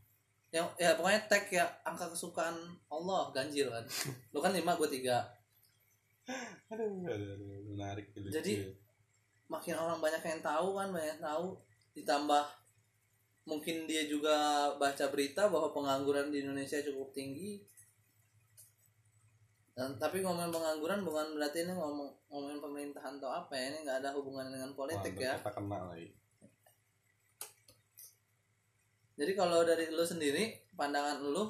Yang 0.55 0.71
ya 0.79 0.95
pokoknya 0.95 1.27
tag 1.27 1.51
ya 1.51 1.67
angka 1.83 2.07
kesukaan 2.14 2.55
Allah 2.87 3.35
ganjil 3.35 3.75
kan. 3.75 3.83
Lu 4.31 4.38
kan 4.38 4.55
lima 4.55 4.79
gue 4.79 4.87
tiga. 4.87 5.27
Aduh, 6.71 7.03
aduh, 7.11 7.35
aduh, 7.35 7.75
menarik 7.75 8.14
lucu. 8.14 8.31
Jadi- 8.31 8.71
makin 9.45 9.77
orang 9.77 10.01
banyak 10.01 10.23
yang 10.25 10.40
tahu 10.40 10.73
kan 10.73 10.88
banyak 10.88 11.19
yang 11.19 11.23
tahu 11.23 11.53
ditambah 11.93 12.45
mungkin 13.45 13.85
dia 13.85 14.09
juga 14.09 14.73
baca 14.81 15.05
berita 15.12 15.53
bahwa 15.53 15.69
pengangguran 15.69 16.33
di 16.33 16.40
Indonesia 16.40 16.81
cukup 16.81 17.12
tinggi. 17.12 17.61
Dan 19.75 19.99
tapi 19.99 20.23
ngomongin 20.23 20.55
pengangguran 20.55 21.03
bukan 21.03 21.35
berarti 21.35 21.67
ini 21.67 21.75
ngomong 21.75 22.09
ngomongin 22.31 22.62
pemerintahan 22.62 23.19
atau 23.19 23.31
apa 23.35 23.53
ya 23.59 23.75
ini 23.75 23.83
nggak 23.83 24.07
ada 24.07 24.14
hubungan 24.14 24.47
dengan 24.55 24.71
politik 24.73 25.19
Wah, 25.19 25.23
ya. 25.23 25.35
kita 25.43 25.51
kena 25.51 25.79
lagi 25.90 26.09
Jadi 29.14 29.33
kalau 29.38 29.62
dari 29.62 29.90
lu 29.94 30.03
sendiri, 30.03 30.70
pandangan 30.74 31.22
lu 31.22 31.46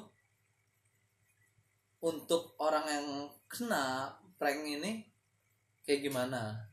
untuk 2.05 2.53
orang 2.61 2.85
yang 2.85 3.07
kena 3.49 4.13
prank 4.37 4.61
ini 4.61 5.01
kayak 5.85 6.05
gimana? 6.05 6.69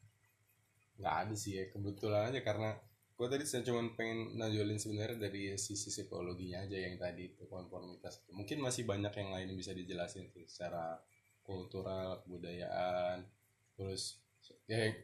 nggak 1.02 1.16
ada 1.26 1.34
sih 1.34 1.58
ya 1.58 1.66
kebetulan 1.66 2.30
aja 2.30 2.40
karena 2.46 2.78
gue 3.18 3.26
tadi 3.26 3.42
saya 3.42 3.66
cuma 3.66 3.82
pengen 3.98 4.38
najolin 4.38 4.78
sebenarnya 4.78 5.18
dari 5.26 5.50
sisi 5.58 5.90
psikologinya 5.90 6.62
aja 6.62 6.78
yang 6.78 6.94
tadi 6.94 7.34
itu 7.34 7.42
konformitas 7.50 8.22
mungkin 8.30 8.62
masih 8.62 8.86
banyak 8.86 9.10
yang 9.10 9.34
lain 9.34 9.46
yang 9.50 9.58
bisa 9.58 9.74
dijelasin 9.74 10.30
sih 10.30 10.46
secara 10.46 11.02
kultural 11.42 12.22
kebudayaan 12.22 13.26
terus 13.74 14.22
ya 14.70 14.94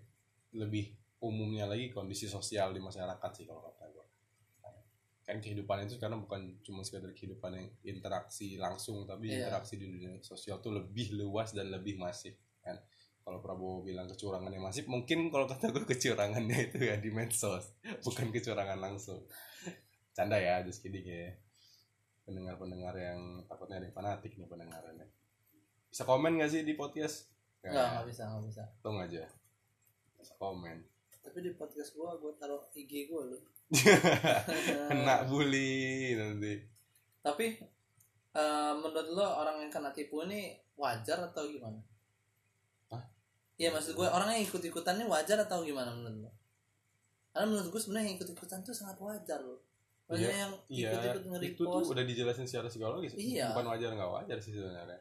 lebih 0.55 0.95
umumnya 1.19 1.67
lagi 1.67 1.91
kondisi 1.91 2.31
sosial 2.31 2.71
di 2.71 2.79
masyarakat 2.79 3.31
sih 3.35 3.43
kalau 3.43 3.59
kata 3.67 3.88
kan 5.29 5.45
kehidupan 5.45 5.85
itu 5.85 6.01
karena 6.01 6.17
bukan 6.17 6.57
cuma 6.65 6.81
sekedar 6.81 7.13
kehidupan 7.13 7.53
yang 7.53 7.69
interaksi 7.85 8.57
langsung 8.57 9.05
tapi 9.05 9.29
Iya. 9.29 9.45
interaksi 9.45 9.77
di 9.77 9.85
dunia 9.85 10.17
sosial 10.25 10.57
tuh 10.65 10.73
lebih 10.73 11.13
luas 11.21 11.53
dan 11.53 11.69
lebih 11.69 12.01
masif 12.01 12.33
kan? 12.65 12.81
Kalau 13.21 13.45
Prabowo 13.45 13.85
bilang 13.85 14.09
kecurangan 14.09 14.49
yang 14.49 14.65
masif 14.65 14.89
mungkin 14.89 15.29
kalau 15.29 15.45
kata 15.45 15.69
gue 15.69 15.85
kecurangannya 15.85 16.73
itu 16.73 16.81
ya 16.81 16.97
di 16.97 17.13
medsos 17.13 17.77
bukan 18.01 18.33
kecurangan 18.33 18.81
langsung. 18.81 19.21
Canda 20.17 20.41
ya 20.41 20.65
just 20.65 20.81
kidding 20.81 21.05
ya. 21.05 21.37
Pendengar-pendengar 22.25 22.97
yang 22.97 23.45
takutnya 23.45 23.85
ada 23.85 23.87
yang 23.89 23.93
fanatik 23.93 24.33
nih 24.33 24.49
pendengarannya. 24.49 25.13
Bisa 25.93 26.09
komen 26.09 26.41
gak 26.41 26.57
sih 26.57 26.65
di 26.65 26.73
podcast? 26.73 27.29
Enggak, 27.61 28.01
nggak 28.01 28.07
bisa, 28.09 28.23
nggak 28.33 28.45
bisa. 28.49 28.65
Tunggu 28.81 29.05
aja. 29.05 29.29
Bisa 30.17 30.33
komen 30.41 30.98
tapi 31.21 31.39
di 31.41 31.51
podcast 31.53 31.93
gua 31.93 32.17
gua 32.17 32.33
taruh 32.35 32.63
IG 32.73 33.07
gua 33.07 33.27
lu 33.27 33.39
kena 34.89 35.25
bully 35.25 36.15
nanti 36.15 36.63
tapi 37.21 37.47
eh, 38.33 38.73
menurut 38.75 39.09
lo 39.13 39.27
orang 39.27 39.61
yang 39.61 39.71
kena 39.71 39.91
tipu 39.93 40.25
ini 40.25 40.57
wajar 40.75 41.21
atau 41.23 41.45
gimana 41.45 41.77
Hah? 42.89 43.03
Iya 43.59 43.75
maksud 43.75 43.93
gue 43.93 44.07
orang 44.07 44.33
yang 44.33 44.47
ikut 44.47 44.63
ikutannya 44.63 45.05
wajar 45.05 45.37
atau 45.43 45.61
gimana 45.61 45.91
menurut 45.91 46.25
lo? 46.25 46.31
Karena 47.29 47.47
menurut 47.51 47.69
gue 47.69 47.81
sebenarnya 47.83 48.07
yang 48.09 48.17
ikut 48.17 48.31
ikutan 48.31 48.63
tuh 48.63 48.73
sangat 48.73 48.97
wajar 49.03 49.43
loh. 49.43 49.61
Banyak 50.09 50.25
Iya, 50.25 50.37
yang 50.41 50.53
iya 50.73 50.89
ikut 50.89 51.21
ikut 51.29 51.43
itu 51.45 51.63
tuh 51.67 51.83
udah 51.85 52.05
dijelasin 52.07 52.47
secara 52.49 52.71
psikologis 52.73 53.13
Iya. 53.13 53.53
bukan 53.53 53.69
wajar 53.77 53.91
nggak 53.93 54.09
wajar 54.09 54.39
sih 54.41 54.57
sebenarnya 54.57 54.97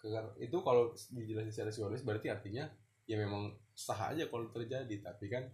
Karena 0.00 0.24
itu 0.40 0.56
kalau 0.64 0.90
dijelasin 1.14 1.52
secara 1.54 1.70
psikologis 1.70 2.02
berarti 2.02 2.26
artinya 2.32 2.64
ya 3.06 3.14
memang 3.20 3.54
sah 3.80 4.12
aja 4.12 4.28
kalau 4.28 4.52
terjadi. 4.52 5.00
Tapi 5.00 5.26
kan 5.32 5.48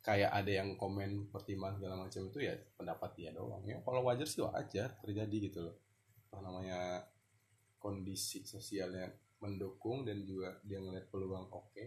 kayak 0.00 0.32
ada 0.32 0.48
yang 0.64 0.80
komen 0.80 1.28
pertimbangan 1.28 1.76
segala 1.76 1.94
macam 2.08 2.22
itu 2.32 2.38
ya 2.40 2.56
pendapat 2.80 3.10
dia 3.20 3.30
doang. 3.36 3.60
Ya 3.68 3.76
kalau 3.84 4.00
wajar 4.08 4.24
sih 4.24 4.40
wajar 4.40 4.96
terjadi 5.04 5.36
gitu 5.52 5.60
loh. 5.68 5.76
Apa 6.32 6.40
namanya 6.40 7.04
kondisi 7.76 8.44
sosialnya 8.48 9.12
mendukung 9.40 10.04
dan 10.04 10.24
juga 10.24 10.56
dia 10.64 10.80
ngeliat 10.80 11.08
peluang 11.08 11.48
oke 11.48 11.84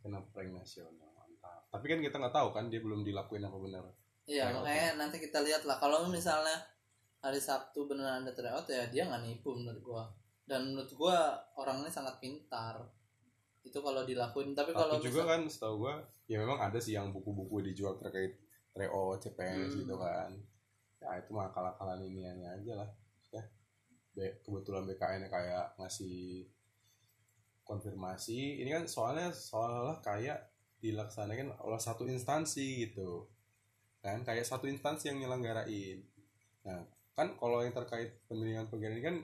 kena 0.00 0.20
prank 0.32 0.52
nasional 0.52 1.12
mantap. 1.12 1.68
Tapi 1.68 1.84
kan 1.88 1.98
kita 2.00 2.16
nggak 2.16 2.34
tahu 2.36 2.48
kan 2.56 2.72
dia 2.72 2.80
belum 2.80 3.04
dilakuin 3.04 3.44
apa 3.44 3.58
benar. 3.60 3.84
Iya 4.28 4.52
makanya 4.52 5.00
nanti 5.00 5.16
kita 5.20 5.40
lihat 5.44 5.64
lah 5.64 5.76
kalau 5.80 6.08
misalnya 6.08 6.56
hari 7.20 7.40
Sabtu 7.40 7.84
beneran 7.84 8.24
ada 8.24 8.32
tryout 8.32 8.64
ya 8.68 8.88
dia 8.88 9.08
nggak 9.08 9.24
nipu 9.24 9.52
menurut 9.56 9.80
gua. 9.80 10.04
Dan 10.44 10.72
menurut 10.72 10.92
gua 10.96 11.36
orangnya 11.56 11.92
sangat 11.92 12.16
pintar 12.20 12.80
itu 13.70 13.78
kalau 13.78 14.02
dilakuin 14.02 14.50
tapi 14.50 14.74
kalau 14.74 14.98
juga 14.98 15.22
misal- 15.22 15.30
kan 15.30 15.40
setahu 15.46 15.74
gua 15.80 15.94
ya 16.26 16.36
memang 16.36 16.58
ada 16.58 16.76
sih 16.76 16.92
yang 16.92 17.08
buku-buku 17.08 17.62
dijual 17.64 17.94
terkait 17.96 18.34
tryout 18.68 19.18
CPNS 19.20 19.72
Hmm. 19.72 19.80
gitu 19.80 19.94
kan. 19.96 20.30
Ya 20.98 21.16
itu 21.16 21.30
mah 21.30 21.48
akal-akalan 21.48 22.02
iniannya 22.02 22.50
aja 22.52 22.72
lah 22.76 22.90
ya 23.30 23.42
Be- 24.10 24.36
kebetulan 24.40 24.84
BKN 24.84 25.26
kayak 25.26 25.74
ngasih 25.76 26.50
konfirmasi. 27.62 28.58
Ini 28.58 28.70
kan 28.72 28.84
soalnya 28.84 29.30
soalnya 29.30 29.98
kayak 30.00 30.38
dilaksanakan 30.78 31.54
oleh 31.60 31.78
satu 31.78 32.04
instansi 32.04 32.66
gitu. 32.84 33.28
Kan 34.00 34.24
kayak 34.24 34.42
satu 34.42 34.66
instansi 34.66 35.08
yang 35.08 35.20
nyelenggarain. 35.20 36.02
Nah 36.64 36.82
kan 37.12 37.36
kalau 37.36 37.60
yang 37.60 37.70
terkait 37.70 38.18
pemilihan 38.26 38.66
pegawai 38.66 38.90
ini 38.90 39.02
kan 39.02 39.16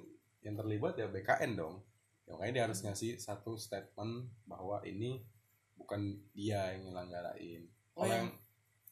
yang 0.42 0.54
terlibat 0.54 0.94
ya 0.94 1.08
BKN 1.08 1.56
dong 1.56 1.80
ya, 2.26 2.34
makanya 2.34 2.52
dia 2.52 2.64
harus 2.66 2.80
ngasih 2.82 3.16
satu 3.16 3.54
statement 3.54 4.12
bahwa 4.44 4.82
ini 4.82 5.22
bukan 5.74 6.02
dia 6.32 6.74
yang 6.74 6.90
nyelenggarain. 6.90 7.62
Oh, 7.94 8.02
kalau 8.02 8.10
yang- 8.12 8.34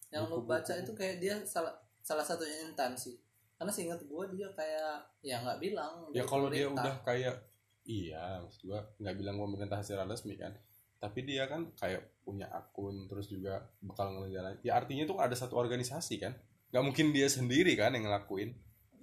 yang 0.08 0.24
buku-buku- 0.24 0.46
baca 0.48 0.72
itu 0.74 0.92
kayak 0.94 1.16
dia 1.18 1.34
salah 1.42 1.74
salah 1.98 2.22
satu 2.22 2.44
instansi 2.44 3.18
karena 3.54 3.72
seingat 3.72 3.98
gua 4.04 4.28
dia 4.28 4.46
kayak 4.50 5.02
ya 5.20 5.40
nggak 5.40 5.58
bilang 5.58 6.06
ya 6.12 6.22
kalau 6.22 6.46
dia 6.48 6.68
udah 6.68 7.02
kayak 7.02 7.34
iya 7.82 8.38
maksud 8.38 8.68
gua 8.68 8.80
nggak 8.96 9.16
bilang 9.16 9.36
pemerintah 9.36 9.82
secara 9.82 10.04
resmi 10.04 10.36
kan. 10.36 10.54
Tapi 10.96 11.20
dia 11.20 11.44
kan 11.44 11.68
kayak 11.74 12.22
punya 12.22 12.48
akun 12.48 13.04
terus 13.04 13.26
juga 13.26 13.60
bakal 13.78 14.16
ngejalanin 14.16 14.56
ya 14.62 14.72
artinya 14.74 15.04
tuh 15.04 15.18
ada 15.18 15.34
satu 15.34 15.58
organisasi 15.58 16.16
kan. 16.16 16.32
Nggak 16.70 16.84
mungkin 16.84 17.06
dia 17.10 17.26
sendiri 17.26 17.74
kan 17.74 17.92
yang 17.92 18.06
ngelakuin. 18.06 18.54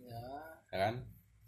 Ya. 0.02 0.24
Ya 0.68 0.78
kan? 0.80 0.96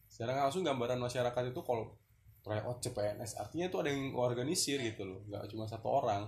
Secara 0.06 0.36
nggak 0.36 0.46
langsung 0.46 0.62
gambaran 0.62 1.00
masyarakat 1.00 1.44
itu 1.50 1.62
kalau 1.64 1.96
tryout 2.44 2.78
CPNS 2.80 3.40
artinya 3.40 3.66
itu 3.66 3.78
ada 3.80 3.90
yang 3.90 4.12
organisir 4.14 4.78
gitu 4.78 5.04
loh 5.04 5.20
nggak 5.26 5.48
cuma 5.50 5.64
satu 5.66 5.88
orang. 5.90 6.28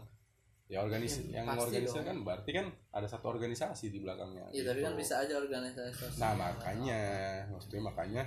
Ya 0.66 0.82
organisasi 0.82 1.30
Ya, 1.30 1.40
yang 1.40 1.46
pasti 1.46 1.62
organisir 1.70 2.02
kan 2.02 2.18
berarti 2.26 2.50
kan 2.50 2.66
ada 2.90 3.06
satu 3.06 3.30
organisasi 3.30 3.94
di 3.94 4.02
belakangnya 4.02 4.50
Iya 4.50 4.66
tapi 4.66 4.82
gitu. 4.82 4.88
kan 4.90 4.94
bisa 4.98 5.14
aja 5.22 5.34
organisasi. 5.38 6.18
Nah 6.18 6.34
makanya 6.34 7.00
maksudnya 7.48 7.82
makanya 7.84 8.24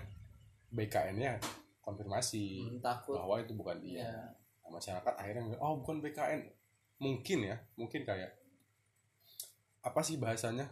BKN-nya 0.70 1.40
konfirmasi 1.81 2.62
Hmm, 2.62 2.79
takut. 2.79 3.18
bahwa 3.18 3.40
itu 3.40 3.53
bukan 3.53 3.81
dia. 3.81 4.05
Ya 4.05 4.12
Nah, 4.62 4.77
masyarakat 4.77 5.14
akhirnya 5.16 5.57
oh 5.59 5.81
bukan 5.81 5.98
BKN 5.98 6.44
mungkin 7.01 7.38
ya 7.42 7.57
mungkin 7.74 8.05
kayak 8.05 8.37
apa 9.81 10.01
sih 10.03 10.20
bahasanya? 10.20 10.68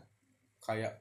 Kayak 0.61 1.01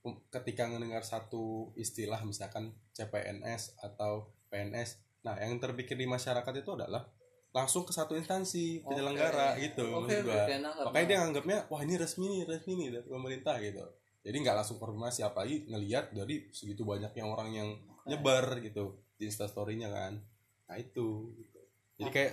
um, 0.00 0.16
ketika 0.30 0.68
mendengar 0.68 1.02
satu 1.02 1.74
istilah 1.74 2.20
misalkan 2.22 2.70
CPNS 2.92 3.76
atau 3.82 4.30
PNS 4.48 5.02
nah 5.28 5.36
yang 5.36 5.60
terpikir 5.60 5.92
di 5.94 6.08
masyarakat 6.08 6.54
itu 6.56 6.70
adalah 6.72 7.04
langsung 7.50 7.84
ke 7.84 7.92
satu 7.92 8.12
instansi 8.12 8.80
Oke. 8.80 8.88
penyelenggara 8.88 9.56
gitu 9.58 9.84
maksud 10.00 10.24
gua. 10.24 10.40
oke, 10.40 10.54
nangkep, 10.54 10.84
makanya 10.84 10.94
dia 10.94 11.04
nangkep. 11.04 11.20
nganggapnya 11.20 11.58
wah 11.68 11.80
ini 11.80 11.94
resmi 11.96 12.26
nih 12.26 12.42
resmi 12.46 12.72
nih 12.74 12.88
dari 12.90 13.06
pemerintah 13.06 13.54
gitu 13.58 13.84
jadi 14.18 14.36
nggak 14.38 14.56
langsung 14.56 14.76
konfirmasi 14.76 15.20
apalagi 15.22 15.64
ngelihat 15.64 16.12
dari 16.12 16.48
segitu 16.50 16.82
banyaknya 16.82 17.24
orang 17.24 17.48
yang 17.50 17.68
Oke. 17.72 18.08
nyebar 18.08 18.44
gitu 18.58 18.84
di 19.16 19.24
instastorynya 19.24 19.88
kan 19.88 20.16
nah 20.64 20.76
itu 20.76 21.32
gitu. 21.34 21.60
jadi 21.96 22.10
kayak 22.10 22.32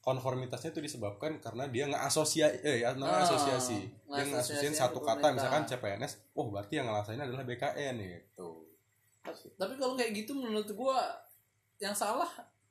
konformitasnya 0.00 0.72
itu 0.72 0.80
disebabkan 0.80 1.36
karena 1.38 1.68
dia 1.68 1.84
nggak-asosiasi 1.86 2.56
eh 2.64 2.76
ya 2.80 2.96
namanya 2.96 3.20
Ah, 3.20 3.28
asosiasi 3.28 3.78
dia 3.84 4.24
ngasosiasiin 4.24 4.32
ngasosiasiin 4.32 4.74
satu 4.74 4.98
kata 4.98 5.20
pemerintah. 5.20 5.30
misalkan 5.36 5.62
CPNS 5.68 6.12
oh 6.32 6.46
berarti 6.48 6.74
yang 6.74 6.86
ngelasain 6.88 7.20
adalah 7.20 7.44
BKN 7.44 7.94
gitu 8.00 8.48
Tapi- 9.20 9.52
tapi 9.54 9.74
kalau 9.76 9.94
kayak 9.94 10.16
gitu 10.16 10.32
menurut 10.32 10.70
gua 10.72 10.96
yang 11.80 11.96
salah 11.96 12.28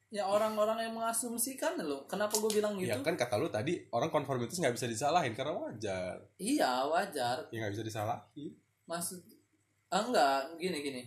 ya 0.10 0.26
orang-orang 0.26 0.90
yang 0.90 0.94
mengasumsikan 0.98 1.78
loh 1.86 2.10
kenapa 2.10 2.34
gue 2.42 2.50
bilang 2.50 2.74
gitu? 2.78 2.90
Ya 2.90 2.98
kan 3.02 3.14
kata 3.14 3.38
lu 3.38 3.50
tadi 3.50 3.78
orang 3.94 4.10
konformitas 4.10 4.58
nggak 4.58 4.74
bisa 4.74 4.90
disalahin 4.90 5.34
karena 5.38 5.54
wajar. 5.54 6.18
Iya 6.42 6.86
wajar. 6.90 7.46
Ya 7.54 7.58
nggak 7.62 7.74
bisa 7.78 7.86
disalahin. 7.86 8.54
Maksud 8.90 9.22
ah, 9.94 10.02
enggak 10.06 10.58
gini 10.58 10.78
gini. 10.82 11.02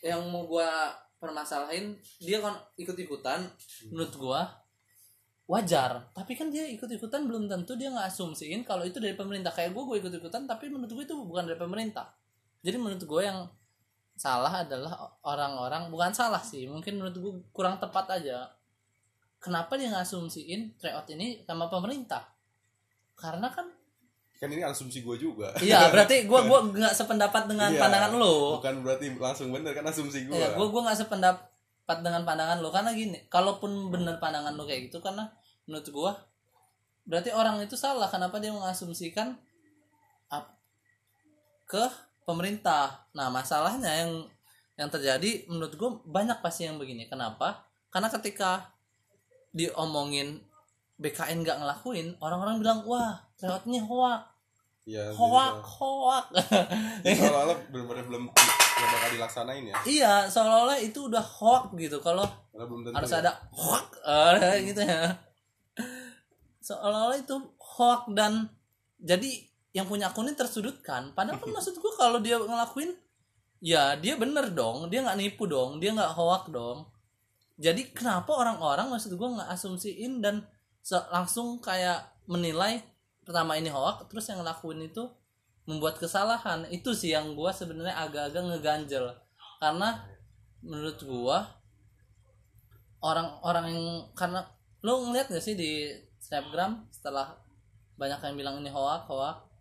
Yang 0.00 0.20
mau 0.28 0.44
gua 0.48 0.92
permasalahin 1.20 1.96
dia 2.20 2.40
kan 2.40 2.56
ikut-ikutan. 2.80 3.44
Menurut 3.92 4.14
gua 4.16 4.40
wajar. 5.44 6.08
Tapi 6.16 6.32
kan 6.32 6.48
dia 6.48 6.64
ikut-ikutan 6.72 7.28
belum 7.28 7.48
tentu 7.48 7.76
dia 7.76 7.92
nggak 7.92 8.08
asumsiin 8.08 8.64
kalau 8.64 8.88
itu 8.88 9.00
dari 9.00 9.16
pemerintah. 9.16 9.52
Kayak 9.52 9.76
gua 9.76 9.84
gue 9.92 10.00
ikut-ikutan 10.00 10.48
tapi 10.48 10.72
menurut 10.72 10.92
gue 10.92 11.04
itu 11.04 11.16
bukan 11.16 11.44
dari 11.44 11.60
pemerintah. 11.60 12.08
Jadi 12.64 12.76
menurut 12.80 13.04
gue 13.04 13.20
yang 13.20 13.44
salah 14.14 14.62
adalah 14.62 14.94
orang-orang 15.26 15.90
bukan 15.90 16.14
salah 16.14 16.40
sih 16.40 16.70
mungkin 16.70 16.98
menurut 16.98 17.16
gue 17.18 17.34
kurang 17.50 17.78
tepat 17.82 18.22
aja. 18.22 18.46
Kenapa 19.42 19.76
dia 19.76 19.92
ngasumsiin 19.92 20.80
tryout 20.80 21.04
ini 21.12 21.44
sama 21.44 21.68
pemerintah? 21.68 22.24
Karena 23.18 23.52
kan 23.52 23.68
kan 24.40 24.48
ini 24.50 24.64
asumsi 24.64 25.04
gue 25.04 25.16
juga. 25.20 25.52
Iya 25.60 25.86
berarti 25.92 26.24
gue 26.26 26.40
gua 26.46 26.60
nggak 26.64 26.94
sependapat 26.94 27.46
dengan 27.46 27.70
Iya, 27.70 27.80
pandangan 27.80 28.12
lo 28.18 28.58
bukan 28.58 28.74
berarti 28.82 29.06
langsung 29.14 29.54
bener 29.54 29.72
kan 29.72 29.86
asumsi 29.86 30.26
gue 30.26 30.34
Iya, 30.34 30.56
gue 30.56 30.66
gue 30.68 30.80
nggak 30.84 30.98
sependapat 31.06 31.98
dengan 32.00 32.22
pandangan 32.24 32.58
lo 32.64 32.72
karena 32.72 32.90
gini, 32.96 33.18
kalaupun 33.28 33.92
bener 33.92 34.16
pandangan 34.16 34.56
lo 34.56 34.64
kayak 34.64 34.88
gitu 34.88 35.04
karena 35.04 35.28
menurut 35.68 35.86
gue 35.86 36.12
berarti 37.04 37.30
orang 37.36 37.60
itu 37.60 37.76
salah. 37.76 38.08
Kenapa 38.08 38.40
dia 38.40 38.50
mengasumsikan 38.50 39.36
ke 41.64 41.84
pemerintah. 42.24 43.08
Nah 43.16 43.30
masalahnya 43.30 44.04
yang 44.04 44.12
yang 44.74 44.90
terjadi 44.90 45.46
menurut 45.46 45.74
gue 45.78 45.90
banyak 46.08 46.40
pasti 46.42 46.66
yang 46.66 46.76
begini. 46.76 47.06
Kenapa? 47.06 47.62
Karena 47.88 48.10
ketika 48.10 48.74
diomongin 49.54 50.42
BKN 50.98 51.46
nggak 51.46 51.58
ngelakuin, 51.62 52.18
orang-orang 52.18 52.58
bilang 52.58 52.82
wah 52.88 53.22
tryoutnya 53.38 53.82
hoak, 53.86 54.22
ya 54.82 55.14
hoak, 55.14 55.62
hoak. 55.62 56.26
soalnya 57.04 57.54
bener-bener 57.70 58.04
belum 58.06 58.24
nggak 58.30 58.88
bakal 58.90 59.10
dilaksanain 59.14 59.64
ya 59.70 59.74
iya, 59.86 60.14
seolah-olah 60.26 60.78
itu 60.82 61.06
udah 61.06 61.22
hoak 61.22 61.74
gitu. 61.78 62.02
Kalau 62.02 62.26
belum 62.50 62.90
harus 62.94 63.14
ya. 63.14 63.22
ada 63.22 63.32
hoak 63.54 63.86
eh, 64.02 64.54
gitu 64.74 64.82
ya 64.82 65.14
seolah-olah 66.64 67.20
itu 67.20 67.36
hoak 67.60 68.08
dan 68.16 68.48
jadi 68.96 69.44
yang 69.74 69.90
punya 69.90 70.08
akun 70.08 70.30
ini 70.30 70.38
tersudutkan. 70.38 71.10
Padahal 71.18 71.42
kan 71.42 71.50
maksud 71.50 71.74
gue 71.82 71.92
kalau 71.98 72.22
dia 72.22 72.38
ngelakuin 72.38 72.94
ya 73.58 73.98
dia 73.98 74.14
bener 74.14 74.54
dong 74.54 74.92
dia 74.92 75.02
nggak 75.02 75.18
nipu 75.18 75.50
dong 75.50 75.82
dia 75.82 75.90
nggak 75.90 76.14
hoak 76.14 76.54
dong. 76.54 76.86
Jadi 77.58 77.90
kenapa 77.90 78.30
orang-orang 78.30 78.86
maksud 78.94 79.18
gue 79.18 79.28
nggak 79.34 79.50
asumsiin 79.50 80.22
dan 80.22 80.46
langsung 81.10 81.58
kayak 81.58 82.06
menilai 82.30 82.86
pertama 83.26 83.58
ini 83.58 83.68
hoak 83.68 84.06
terus 84.06 84.30
yang 84.30 84.46
ngelakuin 84.46 84.86
itu 84.86 85.10
membuat 85.66 85.98
kesalahan. 85.98 86.70
Itu 86.70 86.94
sih 86.94 87.10
yang 87.10 87.34
gue 87.34 87.50
sebenarnya 87.50 87.98
agak-agak 87.98 88.42
ngeganjel. 88.54 89.10
Karena 89.58 90.06
menurut 90.62 91.02
gue 91.02 91.38
orang-orang 93.02 93.74
yang 93.74 93.86
karena 94.14 94.46
lo 94.86 95.02
ngeliat 95.02 95.34
gak 95.34 95.42
sih 95.42 95.58
di 95.58 95.90
snapgram 96.22 96.86
setelah 96.94 97.36
banyak 97.98 98.20
yang 98.22 98.36
bilang 98.38 98.56
ini 98.62 98.70
hoak 98.72 99.08
hoak 99.08 99.53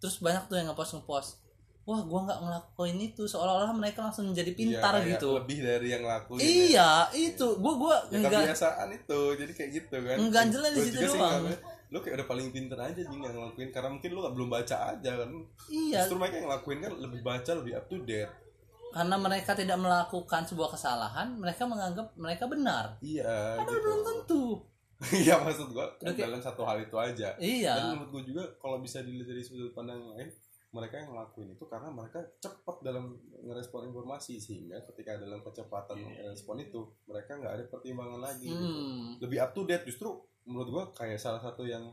terus 0.00 0.18
banyak 0.18 0.48
tuh 0.48 0.56
yang 0.56 0.72
ngepost 0.72 0.96
ngepost 0.96 1.40
wah 1.88 2.00
gua 2.06 2.20
nggak 2.28 2.40
ngelakuin 2.44 2.98
itu. 3.02 3.22
Seolah-olah 3.26 3.74
mereka 3.74 4.06
langsung 4.06 4.30
menjadi 4.30 4.52
pintar 4.54 4.92
Iya, 4.94 5.02
kayak 5.02 5.10
gitu. 5.18 5.28
lebih 5.42 5.58
dari 5.58 5.88
yang 5.90 6.04
lakuin 6.06 6.38
iya 6.38 6.90
itu. 7.10 7.46
Gua 7.58 7.74
gua 7.74 7.96
ya, 8.12 8.22
enggak 8.22 8.46
kebiasaan 8.46 8.88
itu. 8.94 9.20
Jadi 9.34 9.52
kayak 9.58 9.70
gitu 9.74 9.96
kan. 9.98 10.16
Ngeganjelnya 10.22 10.70
di 10.70 10.80
situ 10.86 10.98
sih 11.02 11.18
doang. 11.18 11.44
lu 11.90 11.98
kayak 11.98 12.22
udah 12.22 12.28
paling 12.30 12.54
pinter 12.54 12.78
aja 12.78 13.00
nih 13.02 13.18
yang 13.18 13.34
ngelakuin. 13.34 13.68
Karena 13.74 13.88
mungkin 13.90 14.10
lu 14.14 14.20
belum 14.22 14.48
baca 14.48 14.76
aja 14.94 15.10
kan. 15.10 15.30
Iya. 15.66 16.06
Justru 16.06 16.16
mereka 16.22 16.34
yang 16.38 16.46
ngelakuin 16.46 16.78
kan 16.78 16.92
lebih 16.94 17.20
baca 17.26 17.50
lebih 17.58 17.72
up 17.74 17.86
to 17.90 17.96
date. 18.06 18.32
Karena 18.90 19.16
mereka 19.18 19.54
tidak 19.54 19.78
melakukan 19.78 20.42
sebuah 20.46 20.70
kesalahan 20.74 21.38
mereka 21.38 21.66
menganggap 21.66 22.14
mereka 22.14 22.44
benar. 22.46 22.98
Iya 23.02 23.58
padahal 23.58 23.78
gitu. 23.78 23.86
belum 23.86 24.00
tentu 24.06 24.42
iya 25.20 25.34
maksud 25.36 25.72
gua 25.72 25.88
kayak- 25.96 26.20
dalam 26.20 26.40
satu 26.40 26.62
hal 26.62 26.76
itu 26.78 26.92
aja 26.94 27.32
dan 27.32 27.40
iya 27.40 27.72
menurut 27.90 28.10
gua 28.10 28.22
juga 28.22 28.42
kalau 28.56 28.78
bisa 28.78 29.00
dilihat 29.00 29.26
dari 29.26 29.40
sudut 29.40 29.72
pandang 29.72 30.00
lain 30.12 30.28
mereka 30.70 31.02
yang 31.02 31.10
ngelakuin 31.10 31.50
itu 31.50 31.64
karena 31.66 31.90
mereka 31.90 32.22
cepat 32.38 32.76
dalam 32.80 33.10
ngerespon 33.42 33.90
informasi 33.90 34.38
sehingga 34.38 34.78
ketika 34.86 35.18
dalam 35.18 35.42
kecepatan 35.42 35.98
respon 36.24 36.60
itu 36.60 36.78
mereka 37.04 37.34
nggak 37.34 37.52
ada 37.58 37.64
pertimbangan 37.66 38.22
lagi 38.22 38.46
gitu. 38.46 38.60
hmm. 38.60 39.18
lebih 39.18 39.38
up 39.40 39.50
to 39.50 39.66
date 39.66 39.82
justru 39.82 40.14
menurut 40.44 40.68
gua 40.70 40.84
kayak 40.92 41.18
salah 41.18 41.42
satu 41.42 41.64
yang 41.64 41.90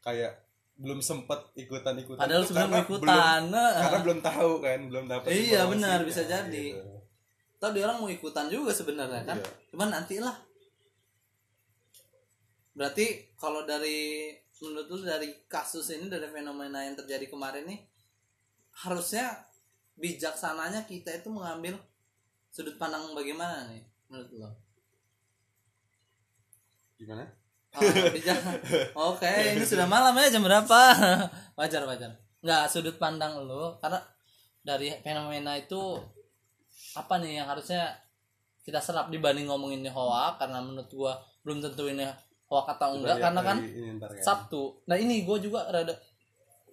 kayak 0.00 0.42
belum 0.76 1.00
sempet 1.00 1.40
ikutan 1.54 1.96
ikutan 1.96 2.20
padahal 2.20 2.44
sebelum 2.44 2.68
karena 2.68 2.80
ikutan 2.82 3.42
belum, 3.48 3.80
karena 3.80 3.98
belum 4.04 4.18
tahu 4.20 4.50
kan 4.60 4.80
belum 4.86 5.04
dapat 5.08 5.28
Iya, 5.32 5.60
benar, 5.66 5.98
bisa 6.04 6.22
jadi. 6.24 6.66
gitu. 6.74 6.92
tau 7.56 7.72
dia 7.72 7.88
orang 7.88 7.96
mau 7.96 8.10
ikutan 8.10 8.52
juga 8.52 8.68
sebenarnya 8.68 9.24
kan 9.24 9.40
Iya. 9.40 9.48
cuman 9.72 9.88
nantilah 9.88 10.36
berarti 12.76 13.32
kalau 13.40 13.64
dari 13.64 14.30
menurut 14.60 14.88
lu 14.92 15.00
dari 15.04 15.32
kasus 15.48 15.96
ini 15.96 16.12
dari 16.12 16.28
fenomena 16.28 16.84
yang 16.84 16.92
terjadi 16.96 17.28
kemarin 17.28 17.64
nih 17.64 17.80
harusnya 18.84 19.32
bijaksananya 19.96 20.84
kita 20.84 21.16
itu 21.16 21.32
mengambil 21.32 21.80
sudut 22.52 22.76
pandang 22.76 23.16
bagaimana 23.16 23.72
nih 23.72 23.80
menurut 24.12 24.30
lo 24.36 24.50
gimana 27.00 27.24
Oh, 27.76 28.08
bijak. 28.08 28.40
Oke, 29.12 29.28
ini 29.52 29.60
sudah 29.60 29.84
malam 29.84 30.16
ya 30.16 30.32
jam 30.32 30.40
berapa? 30.40 30.80
wajar 31.60 31.84
wajar. 31.84 32.16
Nggak 32.40 32.72
sudut 32.72 32.96
pandang 32.96 33.44
lo 33.44 33.76
karena 33.84 34.00
dari 34.64 34.96
fenomena 35.04 35.60
itu 35.60 36.00
apa 36.96 37.20
nih 37.20 37.44
yang 37.44 37.52
harusnya 37.52 37.92
kita 38.64 38.80
serap 38.80 39.12
dibanding 39.12 39.52
ngomongin 39.52 39.84
hoak 39.92 40.40
karena 40.40 40.64
menurut 40.64 40.88
gua 40.88 41.20
belum 41.44 41.60
tentu 41.60 41.84
ini 41.84 42.08
hoak 42.46 42.66
atau 42.78 42.98
enggak 42.98 43.18
karena 43.18 43.40
kan. 43.42 43.58
Sabtu. 44.22 44.82
Nah 44.86 44.96
ini 44.98 45.26
gue 45.26 45.38
juga 45.42 45.66
rada 45.70 45.94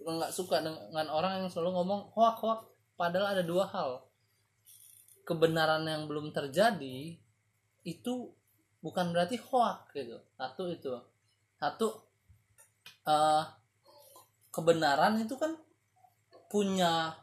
nggak 0.04 0.32
suka 0.36 0.60
dengan 0.60 1.08
orang 1.10 1.44
yang 1.44 1.48
selalu 1.50 1.82
ngomong 1.82 2.02
hoak 2.14 2.38
hoak. 2.42 2.60
Padahal 2.94 3.38
ada 3.38 3.44
dua 3.44 3.66
hal. 3.70 4.06
Kebenaran 5.24 5.88
yang 5.88 6.06
belum 6.06 6.36
terjadi 6.36 7.16
itu 7.88 8.14
bukan 8.84 9.16
berarti 9.16 9.40
hoak 9.40 9.90
gitu. 9.96 10.20
Satu 10.38 10.64
itu. 10.70 10.94
Satu 11.58 11.88
eh 13.08 13.44
kebenaran 14.54 15.18
itu 15.24 15.34
kan 15.40 15.58
punya 16.52 17.18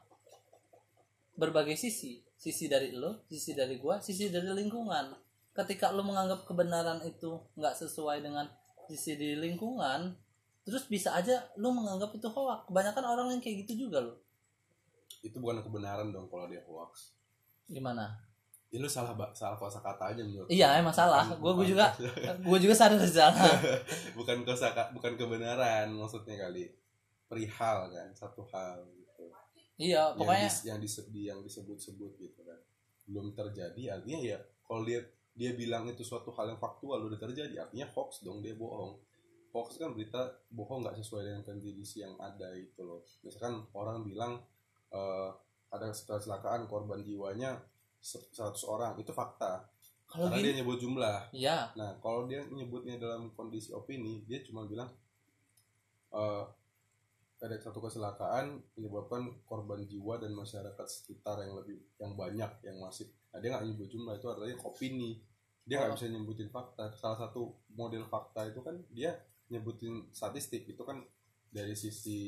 berbagai 1.38 1.78
sisi. 1.78 2.18
Sisi 2.40 2.72
dari 2.72 2.96
lo, 2.96 3.28
sisi 3.28 3.52
dari 3.52 3.76
gua, 3.76 4.00
sisi 4.00 4.32
dari 4.32 4.48
lingkungan. 4.48 5.29
Ketika 5.52 5.90
lo 5.90 6.00
menganggap 6.00 6.44
kebenaran 6.44 7.02
itu 7.02 7.30
nggak 7.52 7.74
sesuai 7.74 8.20
dengan 8.20 8.46
sisi 8.86 9.14
di 9.14 9.34
lingkungan, 9.34 10.14
terus 10.62 10.86
bisa 10.86 11.12
aja 11.12 11.34
lo 11.54 11.70
menganggap 11.70 12.10
itu 12.12 12.26
hoak. 12.26 12.66
Kebanyakan 12.66 13.04
orang 13.04 13.26
yang 13.28 13.40
kayak 13.40 13.64
gitu 13.64 13.86
juga 13.86 14.00
lo. 14.00 14.14
itu 15.20 15.36
bukan 15.36 15.60
kebenaran 15.60 16.08
dong 16.08 16.24
kalau 16.26 16.48
dia 16.48 16.64
hoax 16.64 17.12
Gimana? 17.66 18.08
ya 18.66 18.78
lu 18.78 18.88
salah 18.88 19.12
salah 19.32 19.52
kosa 19.54 19.76
kata 19.78 20.14
aja 20.14 20.22
menurut 20.22 20.48
Iya 20.48 20.80
emang 20.80 20.94
salah. 20.94 21.28
Gue 21.28 21.52
bukan- 21.52 21.66
juga 21.66 21.92
gue 22.48 22.58
juga 22.58 22.72
sadar 22.72 23.02
salah. 23.04 23.36
bukan 24.16 24.40
kosa 24.42 24.72
bukan 24.90 25.12
kebenaran 25.14 25.92
maksudnya 25.92 26.40
kali 26.40 26.72
perihal 27.26 27.90
kan 27.90 28.08
satu 28.10 28.40
hal 28.48 28.80
gitu 28.88 29.28
iya 29.76 30.08
yang, 30.08 30.16
pokoknya 30.16 30.48
dis- 30.48 30.64
yang, 30.64 30.80
disebut 30.80 31.12
yang 31.12 31.38
disebut-sebut 31.42 32.12
gitu 32.16 32.40
kan 32.40 32.56
belum 33.04 33.30
terjadi 33.30 34.00
artinya 34.00 34.18
ya 34.24 34.38
kalau 34.62 34.82
dia 34.82 35.04
dia 35.40 35.56
bilang 35.56 35.88
itu 35.88 36.04
suatu 36.04 36.28
hal 36.36 36.52
yang 36.52 36.60
faktual 36.60 37.00
udah 37.08 37.16
terjadi. 37.16 37.64
Artinya 37.64 37.88
hoax 37.96 38.20
dong 38.20 38.44
dia 38.44 38.52
bohong. 38.52 39.00
Hoax 39.56 39.80
kan 39.80 39.96
berita 39.96 40.20
bohong 40.52 40.84
nggak 40.84 41.00
sesuai 41.00 41.32
dengan 41.32 41.40
kondisi 41.48 42.04
yang 42.04 42.12
ada 42.20 42.52
gitu 42.52 42.84
loh. 42.84 43.00
Misalkan 43.24 43.64
orang 43.72 44.04
bilang 44.04 44.36
eh, 44.92 45.30
ada 45.72 45.88
kecelakaan 45.88 46.68
korban 46.68 47.00
jiwanya 47.00 47.56
se- 47.96 48.28
100 48.36 48.52
orang. 48.68 48.92
Itu 49.00 49.16
fakta. 49.16 49.64
Kalau 50.04 50.28
karena 50.28 50.44
dia 50.44 50.52
gini 50.52 50.58
nyebut 50.60 50.76
jumlah. 50.76 51.18
Iya. 51.32 51.72
Nah, 51.72 51.96
kalau 52.04 52.28
dia 52.28 52.44
nyebutnya 52.44 53.00
dalam 53.00 53.32
kondisi 53.32 53.72
opini, 53.72 54.20
dia 54.28 54.44
cuma 54.44 54.68
bilang 54.68 54.92
eh 56.12 56.44
ada 57.40 57.56
satu 57.56 57.80
kecelakaan 57.80 58.60
menyebabkan 58.76 59.24
korban 59.48 59.80
jiwa 59.88 60.20
dan 60.20 60.36
masyarakat 60.36 60.84
sekitar 60.84 61.40
yang 61.40 61.56
lebih 61.56 61.80
yang 61.96 62.12
banyak 62.12 62.52
yang 62.60 62.76
masih. 62.76 63.08
Nah, 63.32 63.40
dia 63.40 63.56
nggak 63.56 63.64
nyebut 63.64 63.88
jumlah 63.88 64.20
itu 64.20 64.26
artinya 64.28 64.60
opini. 64.68 65.29
Dia 65.68 65.76
nggak 65.80 65.90
Oh. 65.92 65.96
bisa 65.96 66.06
nyebutin 66.08 66.50
fakta. 66.50 66.90
Salah 66.94 67.18
satu 67.18 67.54
model 67.72 68.04
fakta 68.06 68.48
itu 68.48 68.60
kan 68.60 68.76
dia 68.90 69.14
nyebutin 69.50 70.08
statistik 70.14 70.66
itu 70.66 70.82
kan 70.82 71.02
dari 71.50 71.74
sisi 71.74 72.18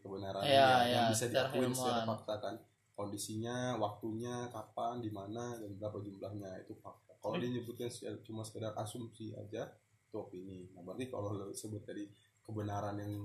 kebenaran 0.00 0.40
Iya, 0.40 0.88
yang 0.88 0.88
iya, 0.88 1.12
bisa 1.12 1.28
diakui 1.28 1.68
secara 1.76 2.08
fakta 2.08 2.34
kan 2.40 2.54
kondisinya, 2.96 3.76
waktunya, 3.76 4.48
kapan, 4.52 5.00
di 5.00 5.08
mana 5.08 5.56
dan 5.56 5.72
berapa 5.76 6.00
jumlahnya 6.00 6.64
itu 6.64 6.72
fakta. 6.80 7.16
Kalau 7.20 7.36
dia 7.36 7.48
nyebutnya 7.52 7.88
cuma 8.24 8.40
sekedar 8.44 8.72
asumsi 8.76 9.32
aja 9.36 9.68
itu 10.08 10.16
opini. 10.16 10.68
Nah, 10.72 10.80
berarti 10.84 11.08
kalau 11.08 11.36
lo 11.36 11.52
sebut 11.52 11.84
tadi 11.84 12.08
kebenaran 12.44 12.96
yang 12.96 13.24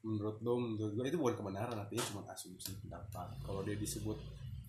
menurut 0.00 0.40
lo 0.40 0.56
menurut 0.56 0.96
gue 0.96 1.04
itu 1.12 1.20
bukan 1.20 1.36
kebenaran 1.36 1.76
artinya 1.76 2.04
cuma 2.08 2.22
asumsi 2.32 2.72
pendapat. 2.80 3.36
Kalau 3.44 3.60
dia 3.60 3.76
disebut 3.76 4.16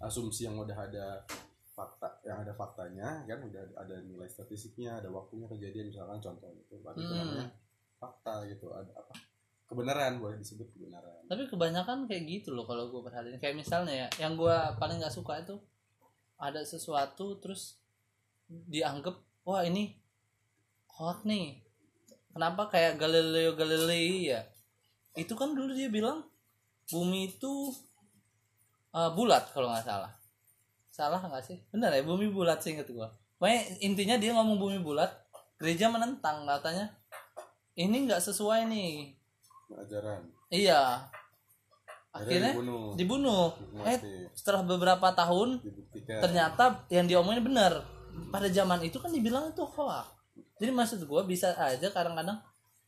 asumsi 0.04 0.44
yang 0.44 0.60
udah 0.60 0.76
ada 0.76 1.24
fakta 1.72 2.11
yang 2.22 2.38
ada 2.46 2.54
faktanya 2.54 3.26
kan 3.26 3.42
udah 3.42 3.64
ada 3.82 3.98
nilai 4.06 4.30
statistiknya 4.30 5.02
ada 5.02 5.10
waktunya 5.10 5.50
kejadian 5.50 5.90
misalkan 5.90 6.22
contoh 6.22 6.54
itu 6.54 6.78
berarti 6.78 7.02
Hmm. 7.02 7.18
namanya 7.18 7.48
fakta 7.98 8.46
gitu 8.46 8.70
ada 8.70 8.94
apa 8.94 9.14
kebenaran 9.66 10.20
boleh 10.20 10.36
disebut 10.36 10.68
kebenaran. 10.76 11.24
Tapi 11.32 11.48
kebanyakan 11.48 12.04
kayak 12.04 12.28
gitu 12.28 12.52
loh 12.52 12.68
kalau 12.68 12.92
gue 12.92 13.00
perhatiin. 13.08 13.40
Kayak 13.40 13.56
misalnya 13.56 13.94
ya 13.96 14.08
yang 14.20 14.36
gue 14.36 14.52
paling 14.76 15.00
nggak 15.00 15.16
suka 15.16 15.40
itu 15.40 15.56
ada 16.36 16.60
sesuatu 16.60 17.40
terus 17.40 17.80
dianggap 18.52 19.16
wah 19.48 19.64
ini 19.64 19.96
hoax 20.92 21.24
nih. 21.24 21.64
Kenapa 22.36 22.68
kayak 22.68 23.00
Galileo 23.00 23.56
Galilei 23.56 24.36
ya? 24.36 24.44
Itu 25.16 25.40
kan 25.40 25.56
dulu 25.56 25.72
dia 25.72 25.88
bilang 25.88 26.28
bumi 26.92 27.32
itu 27.32 27.72
uh, 28.92 29.16
bulat 29.16 29.48
kalau 29.56 29.72
nggak 29.72 29.88
salah 29.88 30.12
salah 30.92 31.24
nggak 31.24 31.44
sih 31.44 31.58
benar 31.72 31.96
ya 31.96 32.04
bumi 32.04 32.28
bulat 32.30 32.60
sih 32.60 32.76
inget 32.76 32.92
gue 32.92 33.08
pokoknya 33.40 33.60
intinya 33.82 34.16
dia 34.20 34.36
ngomong 34.36 34.60
bumi 34.60 34.78
bulat 34.84 35.10
gereja 35.58 35.88
menentang 35.88 36.44
katanya 36.44 36.92
ini 37.80 38.06
nggak 38.06 38.20
sesuai 38.20 38.68
nih 38.68 39.16
ajaran 39.72 40.22
Iya. 40.52 41.08
Akhirnya 42.12 42.52
dibunuh 42.52 42.92
dibunuh. 43.00 43.56
Eh 43.88 44.28
setelah 44.36 44.68
beberapa 44.68 45.16
tahun 45.16 45.64
dibuktikan 45.64 46.20
ternyata 46.20 46.84
yang 46.92 47.08
diomongin 47.08 47.40
benar. 47.40 47.88
Pada 48.28 48.52
zaman 48.52 48.84
itu 48.84 49.00
kan 49.00 49.16
dibilang 49.16 49.48
itu 49.56 49.64
hoax. 49.64 50.12
Jadi 50.60 50.72
maksud 50.76 51.00
gua 51.08 51.24
bisa 51.24 51.56
aja 51.56 51.88
kadang-kadang 51.88 52.36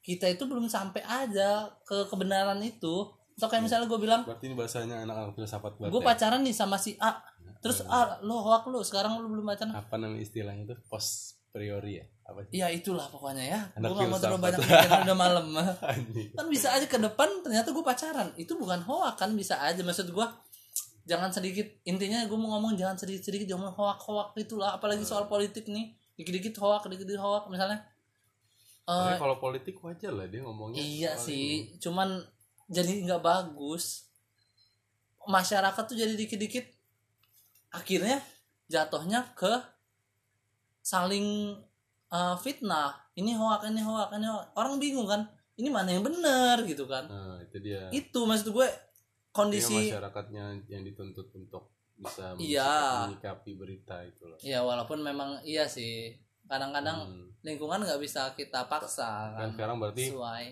kita 0.04 0.28
itu 0.28 0.44
belum 0.44 0.68
sampai 0.68 1.00
aja 1.08 1.72
ke 1.88 2.04
kebenaran 2.12 2.60
itu. 2.60 3.08
Atau 3.40 3.48
kayak 3.50 3.66
misalnya 3.66 3.90
gue 3.90 3.98
bilang 3.98 4.22
berarti 4.28 4.46
ini 4.46 4.54
bahasanya 4.54 5.08
anak-anak 5.08 5.34
filsafat 5.34 5.82
banget 5.82 5.90
gue 5.90 6.02
ya? 6.04 6.06
pacaran 6.06 6.42
nih 6.46 6.54
sama 6.54 6.78
si 6.78 6.94
A. 7.02 7.18
Terus 7.64 7.80
A 7.88 8.20
lo 8.20 8.44
hoax 8.44 8.68
lo 8.68 8.84
sekarang 8.84 9.16
lo 9.24 9.32
belum 9.32 9.48
pacaran. 9.48 9.72
apa 9.72 9.96
nama 9.96 10.20
istilahnya 10.20 10.68
itu 10.68 10.76
post 10.92 11.40
priori 11.56 12.04
ya? 12.04 12.06
Apa 12.28 12.44
sih? 12.44 12.60
Iya 12.60 12.68
itulah 12.76 13.08
pokoknya 13.08 13.46
ya. 13.48 13.60
Gue 13.80 13.96
gak 13.96 14.10
mau 14.12 14.20
terlalu 14.20 14.42
banyak 14.44 14.60
pikiran 14.60 15.00
udah 15.08 15.18
malam. 15.18 15.46
Anjing. 15.96 16.36
kan 16.36 16.46
bisa 16.52 16.76
aja 16.76 16.84
ke 16.84 17.00
depan 17.00 17.30
ternyata 17.40 17.72
gue 17.72 17.86
pacaran. 17.86 18.28
Itu 18.36 18.60
bukan 18.60 18.84
hoak 18.84 19.16
kan 19.16 19.32
bisa 19.32 19.64
aja. 19.64 19.80
Maksud 19.80 20.12
gue 20.12 20.28
jangan 21.08 21.32
sedikit 21.32 21.68
intinya 21.88 22.28
gue 22.28 22.36
mau 22.36 22.60
ngomong 22.60 22.76
jangan 22.76 23.00
sedikit 23.00 23.24
sedikit 23.32 23.56
jangan 23.56 23.72
hoak 23.72 24.02
hoak 24.04 24.36
itulah. 24.36 24.76
Apalagi 24.76 25.08
soal 25.08 25.32
politik 25.32 25.72
nih. 25.72 25.96
Dikit 26.20 26.34
dikit 26.36 26.56
hoak 26.60 26.92
dikit 26.92 27.08
dikit 27.08 27.24
hoak 27.24 27.48
misalnya. 27.48 27.80
Eh, 28.84 29.16
kalau 29.16 29.40
politik 29.40 29.80
wajar 29.80 30.12
lah 30.12 30.28
dia 30.28 30.44
ngomongnya 30.44 30.84
iya 30.84 31.16
sih 31.16 31.72
cuman 31.80 32.20
jadi 32.68 33.08
nggak 33.08 33.24
bagus. 33.24 34.12
Masyarakat 35.24 35.84
tuh 35.88 35.96
jadi 35.96 36.20
dikit 36.20 36.36
dikit 36.36 36.68
akhirnya 37.74 38.22
jatuhnya 38.70 39.34
ke 39.34 39.52
saling 40.80 41.58
eh, 42.08 42.36
fitnah. 42.38 42.94
Ini 43.14 43.38
hoak 43.38 43.70
ini 43.70 43.82
hoak 43.82 44.10
ini 44.14 44.26
hoak. 44.26 44.54
orang 44.54 44.78
bingung 44.78 45.06
kan 45.06 45.22
ini 45.54 45.70
mana 45.70 45.90
yang 45.90 46.02
benar 46.02 46.62
gitu 46.64 46.86
kan. 46.86 47.06
Nah 47.06 47.38
itu 47.42 47.58
dia. 47.60 47.90
Itu 47.90 48.26
maksud 48.26 48.50
gue 48.50 48.68
kondisi 49.30 49.90
masyarakatnya 49.90 50.66
yang 50.66 50.82
dituntut 50.82 51.30
untuk 51.34 51.74
bisa 51.94 52.34
Iya. 52.38 53.06
menyikapi 53.06 53.54
berita 53.54 54.02
itu 54.02 54.26
loh. 54.26 54.38
Ya 54.42 54.62
walaupun 54.62 55.02
memang 55.02 55.42
iya 55.42 55.66
sih. 55.66 56.14
Kadang-kadang 56.44 57.06
Hmm. 57.06 57.28
lingkungan 57.42 57.82
nggak 57.82 57.98
bisa 57.98 58.34
kita 58.34 58.66
paksa 58.68 59.34
kan 59.34 59.48
kan. 59.48 59.50
sekarang 59.54 59.78
berarti 59.80 60.10
sesuai. 60.10 60.46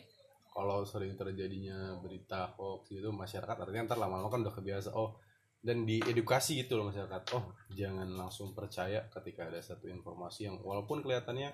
kalau 0.52 0.84
sering 0.84 1.16
terjadinya 1.16 1.96
berita 2.00 2.52
hoax 2.52 2.92
gitu 2.92 3.08
masyarakat 3.08 3.56
artinya 3.56 3.88
ntar 3.88 3.96
lama-lama 3.96 4.28
kan 4.28 4.44
udah 4.44 4.52
kebiasa 4.52 4.92
oh 4.92 5.16
dan 5.62 5.86
diedukasi 5.86 6.58
gitu 6.60 6.76
loh 6.76 6.90
masyarakat. 6.90 7.22
Oh 7.34 7.46
jangan 7.70 8.10
langsung 8.12 8.52
percaya 8.52 9.06
ketika 9.08 9.46
ada 9.46 9.58
satu 9.58 9.86
informasi 9.86 10.46
yang 10.46 10.58
walaupun 10.58 11.00
kelihatannya 11.00 11.54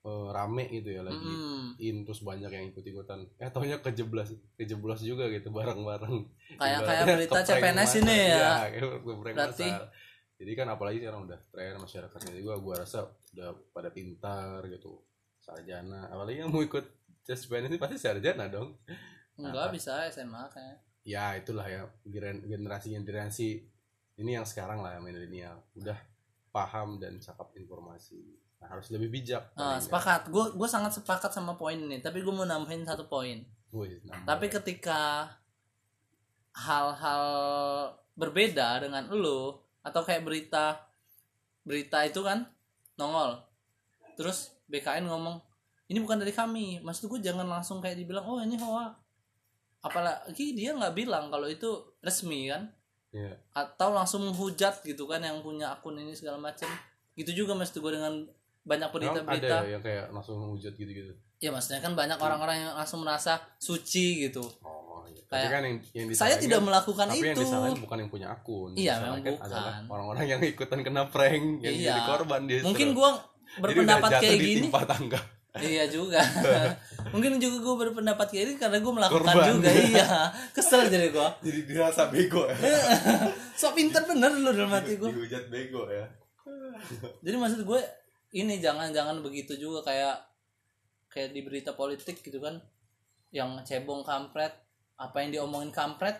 eh, 0.00 0.28
rame 0.30 0.64
gitu 0.70 0.90
ya 0.90 1.00
lagi 1.00 1.16
Mm-mm. 1.18 1.76
in 1.78 2.02
terus 2.02 2.20
banyak 2.20 2.48
yang 2.48 2.64
ikut 2.66 2.80
ikutan 2.82 3.24
eh 3.36 3.48
taunya 3.48 3.78
kejeblas 3.78 4.32
kejeblos 4.54 5.00
juga 5.00 5.28
gitu 5.28 5.48
bareng-bareng. 5.50 6.16
Kayak 6.60 6.80
kayak 6.80 6.80
Ibaratnya 6.80 7.14
berita 7.14 7.40
CPNS 7.42 7.92
ini 7.98 8.16
ya. 8.28 8.48
Kayak 8.62 8.80
keprank 9.00 9.34
Berarti- 9.34 9.70
masal. 9.70 9.86
jadi 10.34 10.52
kan 10.54 10.66
apalagi 10.68 10.98
sekarang 10.98 11.20
udah 11.24 11.38
tren 11.46 11.74
masyarakatnya 11.78 12.32
juga 12.34 12.52
gua 12.58 12.74
rasa 12.80 12.98
udah 13.32 13.48
pada 13.70 13.88
pintar 13.88 14.60
gitu. 14.66 15.00
Sarjana 15.38 16.08
apalagi 16.08 16.40
yang 16.40 16.48
mau 16.48 16.60
ikut 16.60 16.84
tes 17.20 17.36
CPNS 17.38 17.68
ini 17.68 17.76
pasti 17.76 17.96
sarjana 17.96 18.48
dong. 18.48 18.76
Enggak 19.34 19.68
Apa? 19.68 19.72
bisa 19.72 19.92
SMA 20.08 20.44
kayak 20.48 20.76
ya 21.04 21.36
itulah 21.36 21.68
ya 21.68 21.84
gener- 22.08 22.42
generasi 22.48 22.96
generasi 22.96 23.48
ini 24.16 24.30
yang 24.34 24.48
sekarang 24.48 24.80
lah 24.80 24.96
yang 24.96 25.04
milenial. 25.04 25.60
Udah 25.76 25.98
paham 26.48 26.96
dan 26.96 27.20
cakap 27.20 27.52
informasi. 27.54 28.40
Nah, 28.58 28.72
harus 28.72 28.88
lebih 28.88 29.12
bijak 29.20 29.52
nggak. 29.52 29.84
sepakat. 29.84 30.20
Gue 30.32 30.56
gue 30.56 30.68
sangat 30.68 30.96
sepakat 30.96 31.30
sama 31.30 31.54
poin 31.60 31.76
ini 31.76 32.00
tapi 32.00 32.24
gue 32.24 32.32
mau 32.32 32.48
nambahin 32.48 32.88
satu 32.88 33.04
poin. 33.04 33.44
Tapi 34.24 34.46
ketika 34.48 35.28
hal-hal 36.54 37.24
berbeda 38.14 38.78
dengan 38.80 39.10
lu 39.10 39.58
atau 39.84 40.00
kayak 40.06 40.24
berita 40.24 40.80
berita 41.66 42.00
itu 42.06 42.24
kan 42.24 42.48
nongol. 42.96 43.42
Terus 44.16 44.54
BKN 44.70 45.10
ngomong 45.10 45.42
ini 45.90 45.98
bukan 46.00 46.22
dari 46.22 46.32
kami. 46.32 46.80
Maksud 46.80 47.10
gue 47.12 47.20
jangan 47.20 47.44
langsung 47.44 47.82
kayak 47.84 48.00
dibilang 48.00 48.24
oh 48.24 48.40
ini 48.40 48.56
hoax 48.56 49.03
apalagi 49.84 50.52
dia 50.52 50.72
nggak 50.72 50.94
bilang 50.94 51.28
kalau 51.28 51.44
itu 51.46 51.68
resmi 52.00 52.48
kan? 52.48 52.72
Iya. 53.10 53.30
atau 53.54 53.94
langsung 53.94 54.26
menghujat 54.26 54.82
gitu 54.82 55.06
kan 55.06 55.22
yang 55.22 55.38
punya 55.38 55.70
akun 55.70 55.94
ini 55.94 56.10
segala 56.10 56.34
macam 56.34 56.66
gitu 57.14 57.30
juga 57.32 57.54
maksud 57.54 57.78
gue 57.78 57.92
dengan 57.94 58.26
banyak 58.60 58.90
berita-berita. 58.90 59.54
ada 59.54 59.62
ya 59.62 59.70
yang 59.70 59.82
kayak 59.84 60.10
langsung 60.10 60.34
menghujat 60.36 60.74
gitu-gitu. 60.74 61.14
Ya 61.36 61.52
maksudnya 61.52 61.78
kan 61.78 61.92
banyak 61.92 62.16
orang-orang 62.16 62.56
yang 62.58 62.72
langsung 62.74 63.06
merasa 63.06 63.38
suci 63.56 64.26
gitu. 64.26 64.42
Oh 64.64 65.06
iya. 65.06 65.22
tapi 65.24 65.36
Kayak, 65.38 65.50
kan 65.52 65.62
yang 65.62 65.76
yang 65.94 66.06
saya 66.10 66.34
tidak 66.36 66.58
kan- 66.58 66.66
melakukan 66.66 67.06
tapi 67.06 67.22
yang 67.22 67.30
itu. 67.30 67.42
disalahin 67.44 67.78
bukan 67.78 67.96
yang 68.00 68.10
punya 68.10 68.28
akun. 68.28 68.70
Iya, 68.72 68.82
Yang 68.88 68.98
memang 69.00 69.20
disalahin 69.22 69.62
bukan. 69.78 69.92
orang-orang 69.92 70.24
yang 70.26 70.40
ikutan 70.42 70.78
kena 70.82 71.02
prank 71.06 71.44
yang 71.60 71.70
Iya. 71.72 71.92
jadi 71.92 72.00
korban 72.08 72.40
dia 72.50 72.58
mungkin 72.62 72.88
gue 72.90 73.10
berpendapat 73.54 74.10
kayak 74.18 74.38
gini. 74.40 74.66
tangga 74.72 75.20
iya 75.62 75.86
juga. 75.86 76.18
Mungkin 77.14 77.38
juga 77.38 77.62
gue 77.62 77.74
berpendapat 77.86 78.26
kayak 78.26 78.42
ini 78.42 78.54
karena 78.58 78.78
gue 78.82 78.92
melakukan 78.94 79.22
Korban. 79.22 79.46
juga 79.54 79.70
iya. 79.70 80.06
Kesel 80.50 80.90
jadi 80.90 81.14
gue 81.14 81.28
jadi 81.46 81.60
dirasa 81.62 82.10
bego 82.10 82.50
ya. 82.50 82.56
So 83.60 83.70
pinter 83.70 84.02
bener 84.02 84.34
lu 84.34 84.50
dalam 84.50 84.74
hati 84.74 84.98
gue 84.98 85.10
dihujat 85.14 85.46
bego 85.46 85.86
ya. 85.86 86.10
Jadi 87.22 87.36
maksud 87.38 87.62
gue 87.62 87.80
ini 88.34 88.58
jangan-jangan 88.58 89.22
begitu 89.22 89.54
juga 89.54 89.86
kayak 89.86 90.16
kayak 91.06 91.30
di 91.30 91.46
berita 91.46 91.70
politik 91.78 92.18
gitu 92.18 92.42
kan. 92.42 92.58
Yang 93.30 93.62
cebong 93.70 94.02
kampret 94.02 94.50
apa 94.98 95.22
yang 95.22 95.30
diomongin 95.30 95.70
kampret 95.70 96.18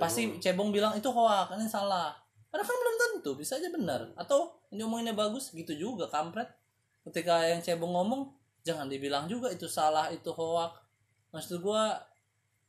pasti 0.00 0.40
cebong. 0.40 0.72
bilang 0.72 0.96
itu 0.96 1.12
hoax 1.12 1.52
ini 1.60 1.68
salah. 1.68 2.16
Padahal 2.48 2.66
kan 2.66 2.76
belum 2.80 2.96
tentu 2.96 3.30
bisa 3.36 3.60
aja 3.60 3.68
benar 3.68 4.00
atau 4.16 4.56
yang 4.72 4.88
diomonginnya 4.88 5.12
bagus 5.12 5.52
gitu 5.52 5.76
juga 5.76 6.08
kampret 6.08 6.59
ketika 7.08 7.46
yang 7.46 7.60
cebong 7.64 7.92
ngomong 7.96 8.32
jangan 8.60 8.90
dibilang 8.90 9.24
juga 9.30 9.48
itu 9.48 9.64
salah 9.64 10.12
itu 10.12 10.28
hoax 10.34 10.76
maksud 11.32 11.62
gua 11.64 11.96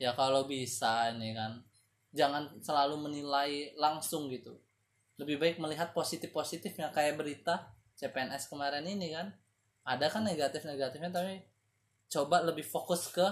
ya 0.00 0.16
kalau 0.16 0.46
bisa 0.48 1.12
ini 1.12 1.36
kan 1.36 1.62
jangan 2.12 2.52
selalu 2.60 3.08
menilai 3.08 3.72
langsung 3.76 4.28
gitu. 4.28 4.60
Lebih 5.16 5.40
baik 5.40 5.56
melihat 5.58 5.96
positif 5.96 6.30
positifnya 6.30 6.92
kayak 6.92 7.16
berita 7.16 7.72
CPNS 7.96 8.52
kemarin 8.52 8.84
ini 8.84 9.12
kan. 9.12 9.32
Ada 9.82 10.12
kan 10.12 10.22
negatif 10.22 10.62
negatifnya 10.62 11.10
tapi 11.10 11.42
coba 12.12 12.44
lebih 12.44 12.62
fokus 12.62 13.08
ke 13.10 13.24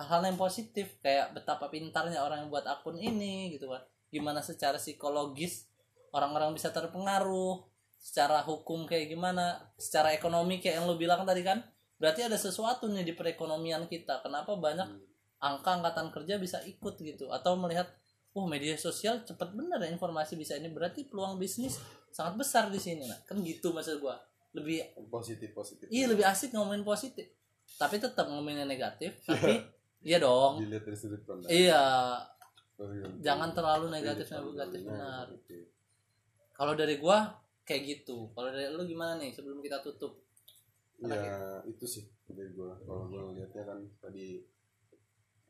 hal-hal 0.00 0.24
yang 0.24 0.40
positif. 0.40 0.98
Kayak 1.04 1.36
betapa 1.36 1.68
pintarnya 1.68 2.24
orang 2.24 2.48
yang 2.48 2.50
buat 2.50 2.64
akun 2.64 2.96
ini 2.96 3.54
gitu 3.54 3.68
kan. 3.70 3.84
Gimana 4.08 4.40
secara 4.40 4.80
psikologis 4.80 5.68
orang-orang 6.14 6.56
bisa 6.56 6.72
terpengaruh 6.72 7.60
secara 8.04 8.44
hukum 8.44 8.84
kayak 8.84 9.16
gimana 9.16 9.64
secara 9.80 10.12
ekonomi 10.12 10.60
kayak 10.60 10.76
yang 10.76 10.84
lo 10.84 11.00
bilang 11.00 11.24
tadi 11.24 11.40
kan 11.40 11.64
berarti 11.96 12.28
ada 12.28 12.36
sesuatu 12.36 12.84
nih 12.92 13.00
di 13.00 13.16
perekonomian 13.16 13.88
kita. 13.88 14.20
Kenapa 14.20 14.52
banyak 14.60 14.84
angka 15.40 15.80
angkatan 15.80 16.12
kerja 16.12 16.36
bisa 16.36 16.60
ikut 16.68 17.00
gitu? 17.00 17.32
Atau 17.32 17.56
melihat 17.56 17.88
oh 18.36 18.44
media 18.44 18.76
sosial 18.76 19.24
cepat 19.24 19.56
bener 19.56 19.80
ya 19.80 19.88
informasi 19.88 20.36
bisa 20.36 20.52
ini. 20.60 20.68
Berarti 20.68 21.08
peluang 21.08 21.40
bisnis 21.40 21.80
sangat 22.12 22.44
besar 22.44 22.68
di 22.68 22.76
sini. 22.76 23.08
Nah 23.08 23.16
kan 23.24 23.40
gitu 23.40 23.72
maksud 23.72 24.04
gua. 24.04 24.20
Lebih 24.52 24.84
positif 25.08 25.56
positif. 25.56 25.88
Iya 25.88 26.12
lebih 26.12 26.28
asik 26.28 26.52
ngomongin 26.52 26.84
positif. 26.84 27.24
Tapi 27.80 27.96
tetap 27.96 28.28
ngomongin 28.28 28.68
negatif 28.68 29.16
tapi 29.24 29.64
iya 30.04 30.20
dong. 30.20 30.60
Dilihat 30.60 30.84
dari 30.84 30.98
sudut 31.00 31.24
pandang. 31.24 31.48
Iya. 31.48 32.20
Oh, 32.74 32.90
iya. 32.90 33.06
jangan 33.22 33.54
terlalu 33.56 33.88
negatif 33.88 34.28
negatif. 34.28 34.82
benar. 34.84 35.30
Kalau 36.52 36.74
dari 36.76 37.00
gua 37.00 37.43
kayak 37.64 37.82
gitu. 37.88 38.30
Kalau 38.36 38.52
dari 38.52 38.68
lu 38.70 38.84
gimana 38.84 39.16
nih 39.18 39.32
sebelum 39.32 39.64
kita 39.64 39.80
tutup? 39.80 40.20
Ya 41.00 41.60
itu 41.66 41.84
sih 41.88 42.04
dari 42.30 42.54
gue 42.54 42.70
kalau 42.86 43.10
gue 43.10 43.40
lihatnya 43.40 43.64
kan 43.66 43.80
tadi 43.98 44.40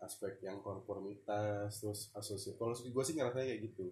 aspek 0.00 0.40
yang 0.42 0.62
konformitas 0.62 1.82
terus 1.82 2.08
asosiasi. 2.14 2.56
Kalau 2.56 2.72
gue 2.74 3.04
sih 3.04 3.14
ngerasanya 3.18 3.46
kayak 3.50 3.62
gitu. 3.70 3.86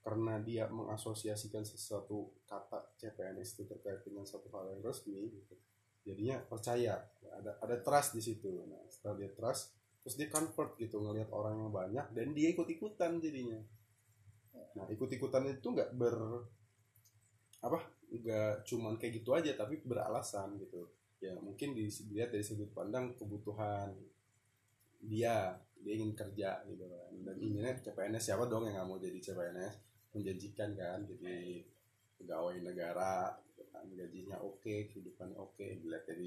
Karena 0.00 0.40
dia 0.40 0.64
mengasosiasikan 0.72 1.60
sesuatu 1.60 2.32
kata 2.48 2.96
CPNS 2.96 3.60
itu 3.60 3.62
terkait 3.68 4.00
dengan 4.00 4.24
satu 4.24 4.48
hal 4.56 4.72
yang 4.72 4.80
resmi 4.80 5.28
gitu. 5.28 5.54
jadinya 6.00 6.40
percaya. 6.40 6.96
Ada 7.28 7.60
ada 7.60 7.76
trust 7.84 8.16
di 8.16 8.22
situ. 8.24 8.64
Nah 8.66 8.80
setelah 8.88 9.20
dia 9.20 9.30
trust 9.36 9.76
terus 10.00 10.16
dia 10.16 10.32
convert 10.32 10.80
gitu 10.80 10.96
ngelihat 10.96 11.28
orang 11.28 11.60
yang 11.60 11.68
banyak 11.68 12.06
dan 12.16 12.32
dia 12.32 12.48
ikut 12.56 12.64
ikutan 12.72 13.20
jadinya. 13.20 13.60
Nah 14.80 14.88
ikut 14.88 15.12
ikutan 15.12 15.44
itu 15.44 15.68
nggak 15.68 15.92
ber 15.92 16.16
apa 17.60 17.78
nggak 18.10 18.66
cuman 18.66 18.98
kayak 18.98 19.22
gitu 19.22 19.30
aja 19.36 19.54
tapi 19.54 19.78
beralasan 19.84 20.58
gitu. 20.58 20.90
Ya 21.20 21.36
mungkin 21.36 21.76
di- 21.76 21.92
dilihat 22.10 22.32
dari 22.32 22.42
sudut 22.42 22.72
pandang 22.72 23.12
kebutuhan 23.14 23.92
dia 25.00 25.54
dia 25.80 25.92
ingin 25.96 26.12
kerja 26.16 26.64
gitu 26.66 26.84
kan. 26.88 27.12
Dan 27.24 27.36
inginnya 27.40 27.76
CPNS 27.78 28.32
siapa 28.32 28.48
dong 28.48 28.66
yang 28.68 28.80
nggak 28.80 28.88
mau 28.88 28.98
jadi 28.98 29.18
CPNS 29.20 29.74
menjanjikan 30.10 30.70
kan 30.74 30.98
jadi 31.06 31.62
pegawai 32.18 32.56
negara 32.64 33.36
gitu 33.52 33.62
kan. 33.70 33.84
Gajinya 33.92 34.36
oke 34.40 34.90
kehidupannya 34.90 35.36
oke. 35.36 35.66
Dilihat 35.84 36.04
dari 36.08 36.24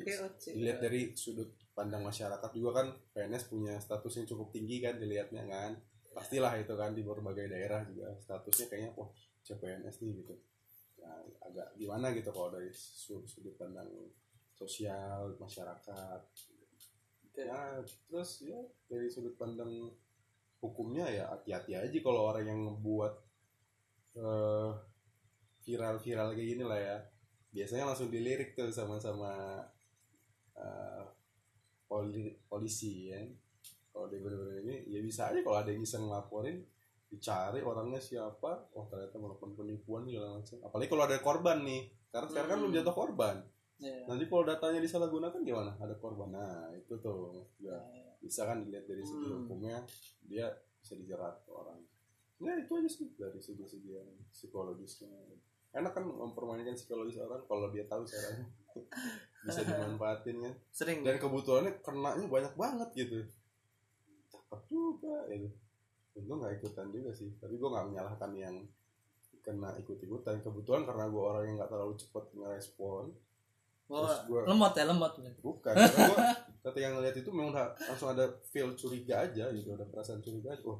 dilihat 0.55 0.79
dari 0.79 1.01
sudut 1.17 1.49
pandang 1.73 2.05
masyarakat 2.05 2.49
juga 2.53 2.85
kan 2.85 2.87
PNS 3.17 3.49
punya 3.49 3.75
status 3.81 4.13
yang 4.21 4.27
cukup 4.29 4.53
tinggi 4.53 4.77
kan 4.79 5.01
dilihatnya 5.01 5.43
kan. 5.49 5.73
Pastilah 6.13 6.53
itu 6.61 6.73
kan 6.77 6.93
di 6.93 7.01
berbagai 7.01 7.49
daerah 7.49 7.81
juga 7.89 8.13
statusnya 8.21 8.69
kayaknya 8.69 8.93
wah 8.93 9.09
CPNS 9.41 10.05
nih 10.05 10.13
gitu 10.21 10.52
nah, 11.03 11.19
agak 11.47 11.67
gimana 11.77 12.07
gitu 12.17 12.29
kalau 12.35 12.49
dari 12.55 12.71
su- 12.73 13.27
sudut 13.27 13.55
pandang 13.59 13.89
sosial 14.55 15.35
masyarakat? 15.37 16.21
Ya 17.33 17.81
terus 18.07 18.31
ya 18.45 18.59
dari 18.89 19.07
sudut 19.09 19.33
pandang 19.41 19.89
hukumnya 20.63 21.05
ya 21.17 21.25
hati-hati 21.33 21.73
aja 21.77 21.99
kalau 22.05 22.21
orang 22.31 22.45
yang 22.51 22.59
ngebuat 22.67 23.13
eh, 24.17 24.69
viral-viral 25.65 26.29
kayak 26.37 26.49
gini 26.51 26.63
lah 26.65 26.79
ya. 26.89 26.97
Biasanya 27.55 27.85
langsung 27.89 28.09
dilirik 28.13 28.55
tuh 28.57 28.69
sama-sama 28.73 29.31
eh, 30.57 31.03
poli- 31.89 32.37
polisi 32.49 33.11
ya. 33.13 33.21
Kalau 33.93 34.07
dia 34.11 34.19
bener-bener 34.23 34.59
ini 34.65 34.75
ya 34.89 35.01
bisa 35.03 35.29
aja 35.31 35.39
kalau 35.45 35.57
ada 35.61 35.69
yang 35.73 35.83
bisa 35.85 35.97
ngelaporin 36.01 36.57
dicari 37.13 37.61
orangnya 37.61 38.01
siapa 38.01 38.73
oh 38.73 38.89
ternyata 38.89 39.21
melakukan 39.21 39.53
penipuan 39.53 40.01
segala 40.03 40.41
macam. 40.41 40.57
Apalagi 40.65 40.89
kalau 40.89 41.03
ada 41.05 41.17
korban 41.21 41.57
nih. 41.61 41.81
Karena 42.09 42.27
sekarang 42.27 42.49
kan 42.49 42.57
Hmm. 42.57 42.63
belum 42.65 42.77
jatuh 42.81 42.95
korban. 42.97 43.37
Iya. 43.83 44.07
nanti 44.07 44.31
kalau 44.31 44.47
datanya 44.47 44.79
disalahgunakan 44.79 45.43
gimana? 45.43 45.75
Ada 45.75 45.97
korban. 45.99 46.31
Nah 46.31 46.71
itu 46.71 46.93
tuh 46.97 47.43
ya 47.59 47.75
bisa 48.17 48.47
kan 48.47 48.63
dilihat 48.63 48.87
dari 48.87 49.03
segi 49.03 49.27
Hmm. 49.27 49.43
hukumnya 49.43 49.83
dia 50.23 50.47
bisa 50.79 50.95
dijerat 50.95 51.43
ke 51.43 51.51
orang. 51.51 51.77
Ya 52.39 52.53
itu 52.55 52.71
aja 52.73 52.89
sih 52.89 53.11
dari 53.13 53.37
segi-segi 53.37 53.91
yang 53.93 54.09
psikologisnya. 54.31 55.11
Enak 55.73 55.91
kan 55.91 56.05
mempermainkan 56.05 56.75
psikologis 56.75 57.17
orang 57.17 57.43
kalau 57.43 57.71
dia 57.71 57.83
tahu 57.85 58.05
caranya. 58.05 58.45
Bisa 59.43 59.65
dimanfaatin 59.65 60.37
kan. 60.39 60.53
Sering 60.69 61.01
dan 61.01 61.17
kebutuhannya 61.17 61.81
kenanya 61.81 62.25
banyak 62.29 62.53
banget 62.53 62.89
gitu. 62.95 63.19
Cakep 64.29 64.61
juga 64.69 65.27
itu 65.27 65.49
untung 66.13 66.37
nggak 66.39 66.57
ikutan 66.57 66.87
juga 66.89 67.11
sih. 67.11 67.29
Tapi 67.37 67.55
gue 67.55 67.69
nggak 67.69 67.85
menyalahkan 67.89 68.31
yang 68.33 68.55
kena 69.39 69.75
ikut-ikutan. 69.77 70.39
Kebetulan 70.39 70.83
karena 70.83 71.05
gue 71.05 71.21
orang 71.21 71.43
yang 71.45 71.55
nggak 71.57 71.71
terlalu 71.71 71.95
cepat 71.95 72.25
ngerespon 72.31 73.11
Oh, 73.91 74.07
gua- 74.25 74.47
lemot 74.47 74.73
ya 74.73 74.87
lemot 74.87 75.11
bukan 75.43 75.75
gua 75.75 76.17
ketika 76.65 76.87
ngeliat 76.87 77.13
itu 77.13 77.29
memang 77.29 77.51
langsung 77.75 78.09
ada 78.09 78.25
feel 78.47 78.71
curiga 78.73 79.27
aja 79.27 79.51
gitu 79.51 79.75
ada 79.75 79.83
perasaan 79.83 80.23
curiga 80.23 80.55
aja. 80.55 80.63
Oh 80.63 80.79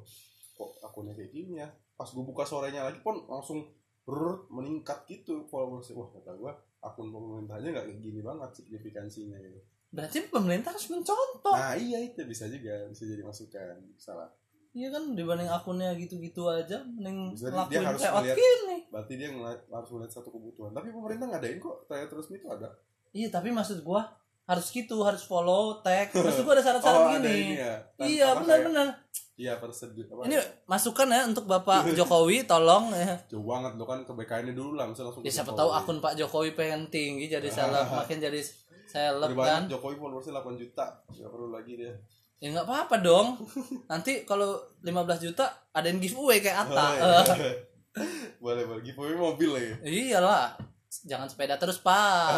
kok 0.56 0.70
akunnya 0.80 1.12
kayak 1.12 1.30
gini 1.30 1.60
ya? 1.60 1.68
Pas 1.94 2.08
gue 2.08 2.24
buka 2.24 2.42
sorenya 2.42 2.80
lagi 2.82 3.04
pun 3.04 3.22
langsung 3.28 3.70
brrr, 4.02 4.48
meningkat 4.48 5.04
gitu 5.04 5.44
followersnya. 5.46 5.94
Wah 5.94 6.10
kata 6.10 6.32
gue 6.32 6.52
akun 6.80 7.12
pemerintahnya 7.12 7.68
nggak 7.70 7.86
kayak 7.86 8.00
gini 8.00 8.20
banget 8.24 8.50
signifikansinya 8.56 9.36
gitu. 9.36 9.60
Berarti 9.92 10.18
pemerintah 10.26 10.72
harus 10.72 10.88
mencontoh. 10.88 11.54
Nah 11.54 11.76
iya 11.76 12.00
itu 12.00 12.24
bisa 12.24 12.48
juga 12.48 12.88
bisa 12.88 13.04
jadi 13.04 13.22
masukan. 13.22 13.74
Salah 13.94 14.26
iya 14.74 14.90
kan 14.90 15.14
dibanding 15.14 15.46
akunnya 15.46 15.94
gitu-gitu 15.94 16.44
aja 16.44 16.82
mending 16.84 17.30
Bisa 17.30 17.46
dia 17.64 17.78
harus 17.80 18.02
melihat- 18.02 18.34
gini. 18.34 18.76
berarti 18.90 19.12
dia 19.14 19.28
ngeliat, 19.28 19.60
harus 19.68 19.88
melihat 19.88 20.12
satu 20.12 20.28
kebutuhan. 20.28 20.70
Tapi 20.70 20.90
pemerintah 20.90 21.26
ngadain 21.28 21.56
kok 21.56 21.86
tryout 21.86 22.10
resmi 22.12 22.36
itu 22.36 22.48
ada. 22.48 22.68
Iya 23.10 23.30
tapi 23.30 23.48
maksud 23.48 23.80
gua 23.80 24.10
harus 24.44 24.66
gitu 24.68 25.00
harus 25.00 25.22
follow 25.22 25.78
tag. 25.80 26.10
Maksud 26.26 26.42
gua 26.42 26.52
ada 26.52 26.62
syarat-syarat 26.62 26.98
Oh, 26.98 27.06
ada 27.06 27.14
gini. 27.16 27.32
ini 27.32 27.56
ya. 27.56 27.74
Iya 27.96 28.28
benar-benar 28.36 28.88
iya 29.34 29.58
persedu 29.58 29.98
apa? 30.04 30.26
Ini 30.26 30.36
masukan 30.64 31.08
ya 31.08 31.22
untuk 31.24 31.44
bapak 31.44 31.90
Jokowi 31.98 32.42
tolong 32.44 32.90
ya. 32.90 33.14
Jauh 33.26 33.42
banget 33.42 33.74
lo 33.74 33.82
kan 33.82 34.02
kebaikannya 34.02 34.52
dulu 34.52 34.74
lah 34.74 34.86
misalnya 34.86 35.10
langsung 35.10 35.22
Ya 35.22 35.32
siapa 35.32 35.54
tahu 35.54 35.70
akun 35.70 35.98
Pak 35.98 36.14
Jokowi 36.14 36.50
pengen 36.52 36.86
tinggi 36.88 37.26
jadi 37.26 37.46
seleb 37.56 37.86
makin 37.88 38.18
jadi 38.20 38.42
seleb 38.84 39.30
kan. 39.32 39.66
Jokowi 39.66 39.94
followersnya 39.96 40.34
8 40.36 40.54
juta. 40.56 40.86
Nggak 41.08 41.30
perlu 41.30 41.48
lagi 41.48 41.72
dia 41.76 41.94
Ya 42.38 42.50
nggak 42.50 42.66
apa-apa 42.66 42.96
dong. 43.00 43.40
Nanti 43.90 44.26
kalau 44.26 44.58
15 44.82 45.24
juta 45.30 45.44
ada 45.70 45.86
yang 45.86 45.98
giveaway 45.98 46.42
kayak 46.42 46.68
Atta. 46.68 46.86
Oh, 46.86 46.92
iya. 46.94 47.50
boleh 48.44 48.66
boleh 48.66 48.82
giveaway 48.82 49.14
mobil 49.14 49.50
lagi 49.54 49.70
Iyalah. 49.82 50.58
Jangan 51.06 51.26
sepeda 51.26 51.58
terus, 51.58 51.78
Pak. 51.78 52.30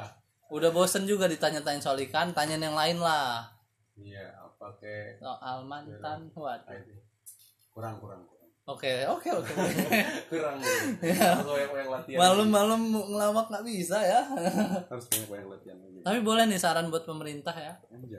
Udah 0.54 0.74
bosen 0.74 1.06
juga 1.06 1.30
ditanya-tanya 1.30 1.78
soal 1.78 1.98
ikan, 2.10 2.34
tanyain 2.34 2.58
yang 2.58 2.74
lain 2.74 2.98
lah. 2.98 3.46
iya 3.94 4.32
apa 4.34 4.66
kayak 4.80 5.20
Soal 5.22 5.62
mantan. 5.62 6.26
Waduh. 6.34 6.66
ah, 6.66 6.74
itu. 6.74 6.94
kurang 7.70 8.00
kurang 8.02 8.26
kurang 8.26 8.40
Oke, 8.66 9.02
oke, 9.06 9.28
oke. 9.30 9.52
kurang 10.30 10.58
harus 10.58 11.46
banyak 11.46 11.70
banyak 11.70 11.88
latihan 11.90 12.18
Malam-malam 12.18 12.80
ngelawak 12.90 13.46
nggak 13.50 13.64
bisa 13.66 13.98
ya. 13.98 14.20
harus 14.90 15.04
banyak 15.10 15.28
banyak 15.28 15.48
latihan 15.52 15.76
Tapi 16.00 16.18
boleh 16.24 16.48
nih 16.48 16.56
saran 16.56 16.88
buat 16.88 17.04
pemerintah 17.04 17.52
ya. 17.52 17.74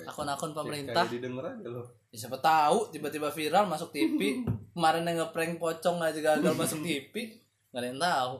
Akun-akun 0.05 0.53
pemerintah. 0.53 1.05
kayak 1.05 1.17
didengar 1.17 1.57
aja 1.57 1.67
lo 1.69 1.83
Ya, 2.11 2.27
siapa 2.27 2.43
tahu 2.43 2.91
tiba-tiba 2.91 3.31
viral 3.31 3.71
masuk 3.71 3.95
TV 3.95 4.43
kemarin 4.75 5.07
yang 5.07 5.23
ngeprank 5.23 5.63
pocong 5.63 6.03
aja 6.03 6.19
gagal 6.19 6.53
masuk 6.59 6.83
TV 6.83 7.39
nggak 7.71 7.79
ada 7.79 7.87
yang 7.87 8.01
tahu. 8.03 8.33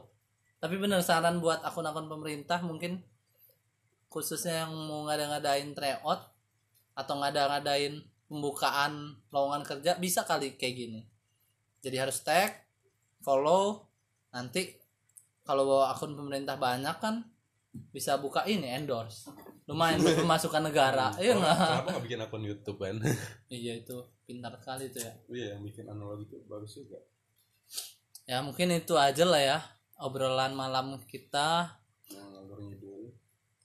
Tapi 0.60 0.74
bener 0.76 1.00
saran 1.00 1.40
buat 1.40 1.64
akun-akun 1.64 2.06
pemerintah 2.06 2.60
mungkin 2.60 3.00
khususnya 4.12 4.68
yang 4.68 4.72
mau 4.76 5.08
ngada-ngadain 5.08 5.72
tryout 5.72 6.20
atau 6.92 7.14
ngada-ngadain 7.16 8.04
pembukaan 8.28 9.16
lowongan 9.32 9.64
kerja 9.64 9.96
bisa 9.96 10.28
kali 10.28 10.60
kayak 10.60 10.76
gini. 10.76 11.00
Jadi 11.80 11.96
harus 11.96 12.20
tag 12.20 12.60
follow 13.24 13.88
nanti 14.36 14.76
kalau 15.48 15.64
bawa 15.64 15.96
akun 15.96 16.12
pemerintah 16.12 16.60
banyak 16.60 16.96
kan 17.00 17.24
bisa 17.90 18.20
buka 18.20 18.44
ini 18.44 18.68
endorse. 18.68 19.32
Lumayan 19.64 20.02
pemasukan 20.02 20.68
negara 20.68 21.14
iya 21.16 21.32
nggak? 21.32 21.56
kenapa 21.56 21.88
nggak 21.94 22.04
bikin 22.04 22.20
akun 22.20 22.42
YouTube 22.42 22.78
kan 22.82 22.98
Iya 23.48 23.78
itu 23.78 23.96
pintar 24.26 24.52
sekali 24.58 24.90
tuh 24.90 25.00
ya. 25.00 25.12
iya 25.30 25.46
yang 25.56 25.62
bikin 25.62 25.86
analog 25.86 26.20
itu 26.20 26.36
bagus 26.44 26.76
juga. 26.76 26.98
Ya 28.24 28.42
mungkin 28.42 28.70
itu 28.70 28.94
aja 28.94 29.24
lah 29.24 29.40
ya 29.40 29.58
obrolan 29.96 30.52
malam 30.52 30.98
kita. 31.06 31.78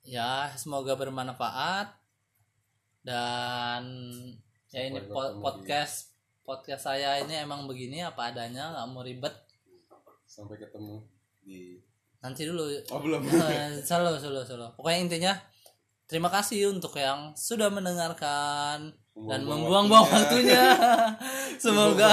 Ya 0.07 0.53
semoga 0.55 0.95
bermanfaat. 0.95 1.91
Dan 3.03 3.83
ya 4.69 4.81
ini 4.83 4.99
po- 5.03 5.39
podcast 5.39 6.15
podcast 6.43 6.87
saya 6.87 7.19
ini 7.19 7.35
emang 7.35 7.67
begini 7.67 7.99
apa 7.99 8.31
adanya 8.31 8.71
nggak 8.71 8.87
mau 8.87 9.03
ribet. 9.03 9.35
sampai 10.27 10.59
ketemu 10.59 11.07
di 11.39 11.79
Nanti 12.27 12.43
dulu. 12.43 12.67
oh 12.67 12.99
belum 12.99 13.23
Eh, 13.47 13.79
Solo 13.87 14.19
solo 14.19 14.43
solo. 14.43 14.75
Pokoknya 14.75 14.99
intinya 14.99 15.33
terima 16.03 16.27
kasih 16.27 16.67
untuk 16.75 16.91
yang 16.99 17.31
sudah 17.39 17.71
mendengarkan 17.71 18.91
dan 19.17 19.39
Membuang-buang 19.47 19.87
membuang-buang 19.87 20.05
waktunya. 20.11 20.65
Semoga 21.63 22.11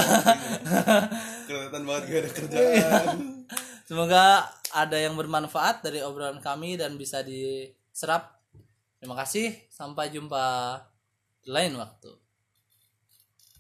kelihatan 1.45 1.83
banget 1.85 2.03
gak 2.09 2.21
ada 2.25 2.31
kerjaan 2.33 3.17
Semoga 3.91 4.49
ada 4.73 4.97
yang 4.97 5.13
bermanfaat 5.13 5.85
dari 5.85 6.01
obrolan 6.01 6.41
kami 6.41 6.81
dan 6.81 6.97
bisa 6.97 7.21
diserap. 7.21 8.41
Terima 8.97 9.13
kasih. 9.21 9.53
Sampai 9.69 10.09
jumpa 10.09 10.81
lain 11.45 11.77
waktu. 11.77 12.24